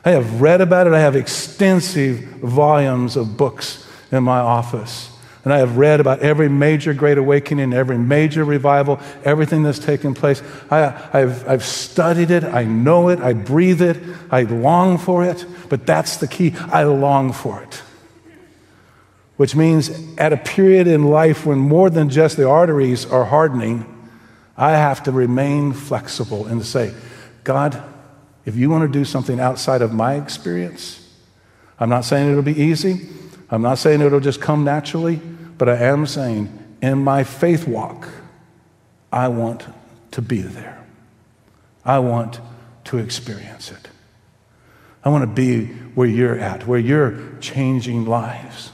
I 0.03 0.11
have 0.11 0.41
read 0.41 0.59
about 0.59 0.85
it. 0.85 0.91
I 0.91 0.99
have 0.99 1.15
extensive 1.15 2.19
volumes 2.41 3.15
of 3.15 3.37
books 3.37 3.87
in 4.11 4.21
my 4.25 4.39
office. 4.39 5.09
And 5.45 5.53
I 5.53 5.59
have 5.59 5.77
read 5.77 6.01
about 6.01 6.19
every 6.19 6.49
major 6.49 6.93
great 6.93 7.17
awakening, 7.17 7.71
every 7.71 7.97
major 7.97 8.43
revival, 8.43 8.99
everything 9.23 9.63
that's 9.63 9.79
taken 9.79 10.13
place. 10.13 10.43
I, 10.69 10.89
have 11.13 11.47
I've 11.47 11.63
studied 11.63 12.31
it. 12.31 12.43
I 12.43 12.65
know 12.65 13.07
it. 13.07 13.21
I 13.21 13.31
breathe 13.31 13.81
it. 13.81 13.95
I 14.29 14.41
long 14.41 14.97
for 14.97 15.23
it. 15.23 15.45
But 15.69 15.85
that's 15.85 16.17
the 16.17 16.27
key. 16.27 16.53
I 16.69 16.83
long 16.83 17.31
for 17.31 17.63
it 17.63 17.81
which 19.37 19.55
means 19.55 19.91
at 20.17 20.33
a 20.33 20.37
period 20.37 20.87
in 20.87 21.05
life 21.05 21.45
when 21.45 21.59
more 21.59 21.89
than 21.89 22.09
just 22.09 22.37
the 22.37 22.47
arteries 22.47 23.05
are 23.05 23.25
hardening, 23.25 23.85
I 24.57 24.71
have 24.71 25.03
to 25.03 25.11
remain 25.11 25.73
flexible 25.73 26.47
and 26.47 26.65
say, 26.65 26.93
God, 27.43 27.81
if 28.45 28.55
you 28.55 28.69
want 28.69 28.91
to 28.91 28.99
do 28.99 29.05
something 29.05 29.39
outside 29.39 29.81
of 29.81 29.93
my 29.93 30.15
experience, 30.15 31.03
I'm 31.79 31.89
not 31.89 32.05
saying 32.05 32.31
it'll 32.31 32.41
be 32.41 32.59
easy. 32.59 33.07
I'm 33.49 33.61
not 33.61 33.77
saying 33.77 34.01
it'll 34.01 34.19
just 34.19 34.41
come 34.41 34.63
naturally, 34.63 35.21
but 35.57 35.69
I 35.69 35.77
am 35.77 36.07
saying 36.07 36.51
in 36.81 37.03
my 37.03 37.23
faith 37.23 37.67
walk, 37.67 38.07
I 39.11 39.27
want 39.27 39.65
to 40.11 40.21
be 40.21 40.41
there. 40.41 40.83
I 41.85 41.99
want 41.99 42.39
to 42.85 42.97
experience 42.97 43.71
it. 43.71 43.87
I 45.05 45.09
want 45.09 45.23
to 45.23 45.27
be 45.27 45.67
where 45.67 46.07
you're 46.07 46.37
at, 46.37 46.67
where 46.67 46.79
you're 46.79 47.17
changing 47.39 48.05
lives. 48.05 48.71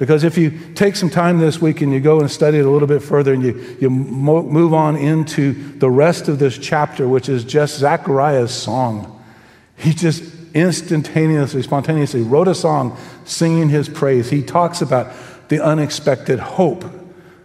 Because 0.00 0.24
if 0.24 0.38
you 0.38 0.58
take 0.74 0.96
some 0.96 1.10
time 1.10 1.38
this 1.38 1.60
week 1.60 1.82
and 1.82 1.92
you 1.92 2.00
go 2.00 2.20
and 2.20 2.30
study 2.30 2.56
it 2.56 2.64
a 2.64 2.70
little 2.70 2.88
bit 2.88 3.02
further 3.02 3.34
and 3.34 3.42
you, 3.42 3.76
you 3.82 3.90
mo- 3.90 4.42
move 4.42 4.72
on 4.72 4.96
into 4.96 5.52
the 5.52 5.90
rest 5.90 6.26
of 6.26 6.38
this 6.38 6.56
chapter, 6.56 7.06
which 7.06 7.28
is 7.28 7.44
just 7.44 7.78
Zachariah's 7.78 8.50
song, 8.50 9.22
he 9.76 9.92
just 9.92 10.24
instantaneously, 10.54 11.60
spontaneously 11.60 12.22
wrote 12.22 12.48
a 12.48 12.54
song 12.54 12.96
singing 13.26 13.68
his 13.68 13.90
praise. 13.90 14.30
He 14.30 14.42
talks 14.42 14.80
about 14.80 15.12
the 15.48 15.62
unexpected 15.62 16.38
hope 16.38 16.82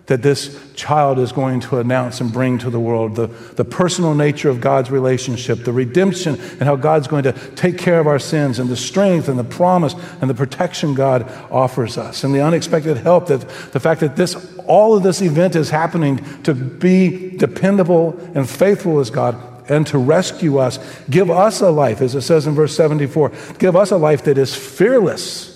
that 0.08 0.22
this 0.22 0.60
child 0.76 1.18
is 1.18 1.32
going 1.32 1.60
to 1.60 1.80
announce 1.80 2.22
and 2.22 2.32
bring 2.32 2.58
to 2.60 2.70
the 2.70 2.80
world. 2.80 3.16
The, 3.16 3.28
the 3.28 3.66
personal 3.66 4.14
nature 4.14 4.50
of 4.50 4.62
God's 4.62 4.92
relationship, 4.92 5.64
the 5.64 5.74
redemption, 5.74 6.36
and 6.36 6.62
how 6.62 6.76
God's 6.76 7.08
going 7.08 7.24
to 7.24 7.34
take 7.56 7.78
care 7.78 8.00
of 8.00 8.08
our 8.08 8.20
sins, 8.20 8.60
and 8.60 8.70
the 8.70 8.78
strength 8.78 9.28
and 9.28 9.40
the 9.40 9.44
promise 9.44 9.96
and 10.22 10.30
the 10.30 10.36
protection 10.36 10.94
God 10.94 11.30
offers 11.50 11.98
us, 11.98 12.24
and 12.24 12.36
the 12.36 12.42
unexpected 12.42 12.98
help 12.98 13.28
that 13.28 13.42
the 13.72 13.80
fact 13.80 14.02
that 14.02 14.16
this 14.16 14.36
all 14.68 14.96
of 14.96 15.04
this 15.04 15.22
event 15.22 15.56
is 15.56 15.70
happening 15.70 16.18
to 16.44 16.54
be 16.54 17.38
dependable 17.38 18.18
and 18.34 18.50
faithful 18.50 19.00
as 19.00 19.10
God 19.10 19.36
and 19.70 19.86
to 19.88 19.98
rescue 19.98 20.58
us, 20.58 20.80
give 21.10 21.32
us 21.32 21.62
a 21.62 21.70
life, 21.72 22.02
as 22.02 22.14
it 22.14 22.22
says 22.22 22.46
in 22.46 22.54
verse 22.54 22.76
74, 22.76 23.32
give 23.58 23.76
us 23.76 23.92
a 23.92 23.98
life 23.98 24.24
that 24.26 24.38
is 24.38 24.56
fearless 24.56 25.55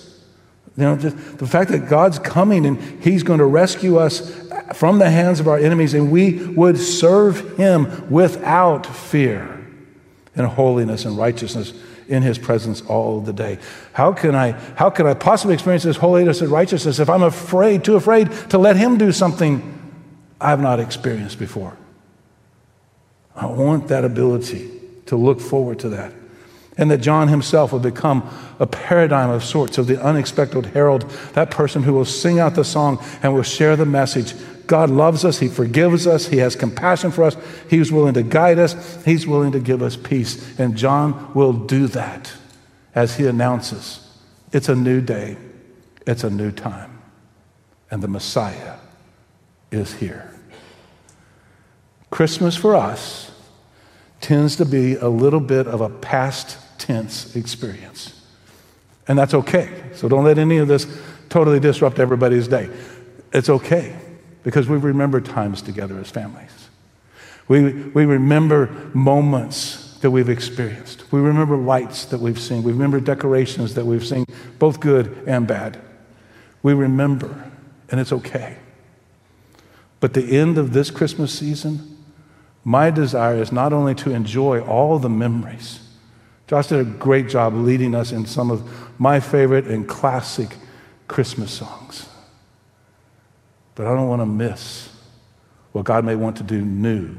you 0.80 0.86
know, 0.86 0.96
the 0.96 1.46
fact 1.46 1.70
that 1.72 1.90
God's 1.90 2.18
coming 2.18 2.64
and 2.64 2.80
He's 3.02 3.22
going 3.22 3.38
to 3.38 3.44
rescue 3.44 3.98
us 3.98 4.34
from 4.74 4.98
the 4.98 5.10
hands 5.10 5.38
of 5.38 5.46
our 5.46 5.58
enemies, 5.58 5.92
and 5.92 6.10
we 6.10 6.42
would 6.46 6.78
serve 6.78 7.58
Him 7.58 8.08
without 8.10 8.86
fear 8.86 9.62
and 10.34 10.46
holiness 10.46 11.04
and 11.04 11.18
righteousness 11.18 11.74
in 12.08 12.22
His 12.22 12.38
presence 12.38 12.80
all 12.80 13.20
the 13.20 13.32
day. 13.32 13.58
How 13.92 14.14
can 14.14 14.34
I, 14.34 14.52
how 14.52 14.88
can 14.88 15.06
I 15.06 15.12
possibly 15.12 15.52
experience 15.52 15.82
this 15.82 15.98
holiness 15.98 16.40
and 16.40 16.50
righteousness 16.50 16.98
if 16.98 17.10
I'm 17.10 17.22
afraid, 17.22 17.84
too 17.84 17.96
afraid 17.96 18.32
to 18.48 18.56
let 18.56 18.76
Him 18.76 18.96
do 18.96 19.12
something 19.12 19.78
I've 20.40 20.60
not 20.60 20.80
experienced 20.80 21.38
before? 21.38 21.76
I 23.36 23.46
want 23.46 23.88
that 23.88 24.06
ability 24.06 24.70
to 25.06 25.16
look 25.16 25.40
forward 25.40 25.78
to 25.80 25.90
that 25.90 26.14
and 26.80 26.90
that 26.90 26.98
John 26.98 27.28
himself 27.28 27.70
will 27.70 27.78
become 27.78 28.28
a 28.58 28.66
paradigm 28.66 29.30
of 29.30 29.44
sorts 29.44 29.78
of 29.78 29.86
the 29.86 30.02
unexpected 30.02 30.66
herald, 30.66 31.02
that 31.34 31.52
person 31.52 31.84
who 31.84 31.92
will 31.92 32.04
sing 32.04 32.40
out 32.40 32.56
the 32.56 32.64
song 32.64 33.00
and 33.22 33.32
will 33.32 33.44
share 33.44 33.76
the 33.76 33.86
message. 33.86 34.34
God 34.66 34.90
loves 34.90 35.24
us, 35.24 35.38
He 35.38 35.48
forgives 35.48 36.06
us, 36.06 36.26
He 36.26 36.38
has 36.38 36.56
compassion 36.56 37.12
for 37.12 37.24
us, 37.24 37.36
He's 37.68 37.92
willing 37.92 38.14
to 38.14 38.22
guide 38.22 38.58
us, 38.58 39.04
He's 39.04 39.26
willing 39.26 39.52
to 39.52 39.60
give 39.60 39.82
us 39.82 39.96
peace. 39.96 40.58
And 40.58 40.76
John 40.76 41.32
will 41.34 41.52
do 41.52 41.86
that 41.88 42.32
as 42.94 43.16
he 43.16 43.26
announces 43.26 44.06
it's 44.52 44.68
a 44.68 44.74
new 44.74 45.00
day, 45.00 45.36
it's 46.06 46.24
a 46.24 46.30
new 46.30 46.50
time, 46.50 46.98
and 47.90 48.02
the 48.02 48.08
Messiah 48.08 48.76
is 49.70 49.94
here. 49.94 50.34
Christmas 52.10 52.56
for 52.56 52.74
us 52.74 53.30
tends 54.20 54.56
to 54.56 54.64
be 54.64 54.96
a 54.96 55.08
little 55.08 55.40
bit 55.40 55.68
of 55.68 55.80
a 55.80 55.88
past 55.88 56.58
tense 56.80 57.36
experience. 57.36 58.20
And 59.06 59.18
that's 59.18 59.34
okay. 59.34 59.84
So 59.94 60.08
don't 60.08 60.24
let 60.24 60.38
any 60.38 60.56
of 60.56 60.66
this 60.66 60.86
totally 61.28 61.60
disrupt 61.60 61.98
everybody's 62.00 62.48
day. 62.48 62.68
It's 63.32 63.48
okay 63.48 63.96
because 64.42 64.68
we 64.68 64.78
remember 64.78 65.20
times 65.20 65.62
together 65.62 65.98
as 65.98 66.10
families. 66.10 66.68
We, 67.46 67.72
we 67.72 68.04
remember 68.04 68.68
moments 68.94 69.98
that 69.98 70.10
we've 70.10 70.28
experienced. 70.28 71.12
We 71.12 71.20
remember 71.20 71.56
lights 71.56 72.06
that 72.06 72.20
we've 72.20 72.40
seen. 72.40 72.62
We 72.62 72.72
remember 72.72 73.00
decorations 73.00 73.74
that 73.74 73.84
we've 73.84 74.06
seen, 74.06 74.24
both 74.58 74.80
good 74.80 75.24
and 75.26 75.46
bad. 75.46 75.78
We 76.62 76.72
remember, 76.72 77.50
and 77.90 78.00
it's 78.00 78.12
okay. 78.12 78.56
But 79.98 80.14
the 80.14 80.38
end 80.38 80.56
of 80.56 80.72
this 80.72 80.90
Christmas 80.90 81.36
season, 81.38 81.98
my 82.64 82.90
desire 82.90 83.42
is 83.42 83.52
not 83.52 83.72
only 83.72 83.94
to 83.96 84.10
enjoy 84.10 84.60
all 84.60 84.98
the 84.98 85.10
memories, 85.10 85.80
Josh 86.50 86.66
did 86.66 86.80
a 86.80 86.84
great 86.84 87.28
job 87.28 87.54
leading 87.54 87.94
us 87.94 88.10
in 88.10 88.26
some 88.26 88.50
of 88.50 88.68
my 88.98 89.20
favorite 89.20 89.68
and 89.68 89.86
classic 89.86 90.48
Christmas 91.06 91.52
songs. 91.52 92.08
But 93.76 93.86
I 93.86 93.94
don't 93.94 94.08
want 94.08 94.20
to 94.20 94.26
miss 94.26 94.92
what 95.70 95.84
God 95.84 96.04
may 96.04 96.16
want 96.16 96.38
to 96.38 96.42
do 96.42 96.60
new 96.60 97.16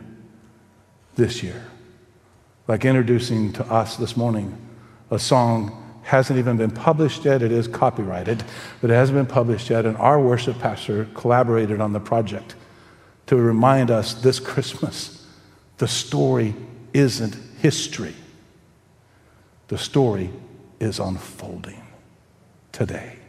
this 1.15 1.41
year. 1.41 1.65
Like 2.67 2.83
introducing 2.83 3.53
to 3.53 3.65
us 3.71 3.95
this 3.95 4.17
morning 4.17 4.57
a 5.09 5.17
song 5.17 6.01
hasn't 6.03 6.37
even 6.37 6.57
been 6.57 6.71
published 6.71 7.23
yet. 7.23 7.41
It 7.41 7.53
is 7.53 7.69
copyrighted, 7.69 8.43
but 8.81 8.89
it 8.89 8.95
hasn't 8.95 9.17
been 9.17 9.33
published 9.33 9.69
yet. 9.69 9.85
And 9.85 9.95
our 9.95 10.19
worship 10.19 10.59
pastor 10.59 11.07
collaborated 11.13 11.79
on 11.79 11.93
the 11.93 12.01
project 12.01 12.55
to 13.27 13.37
remind 13.37 13.91
us 13.91 14.13
this 14.13 14.41
Christmas 14.41 15.25
the 15.77 15.87
story 15.87 16.53
isn't 16.91 17.37
history. 17.61 18.13
The 19.71 19.77
story 19.77 20.29
is 20.81 20.99
unfolding 20.99 21.81
today. 22.73 23.20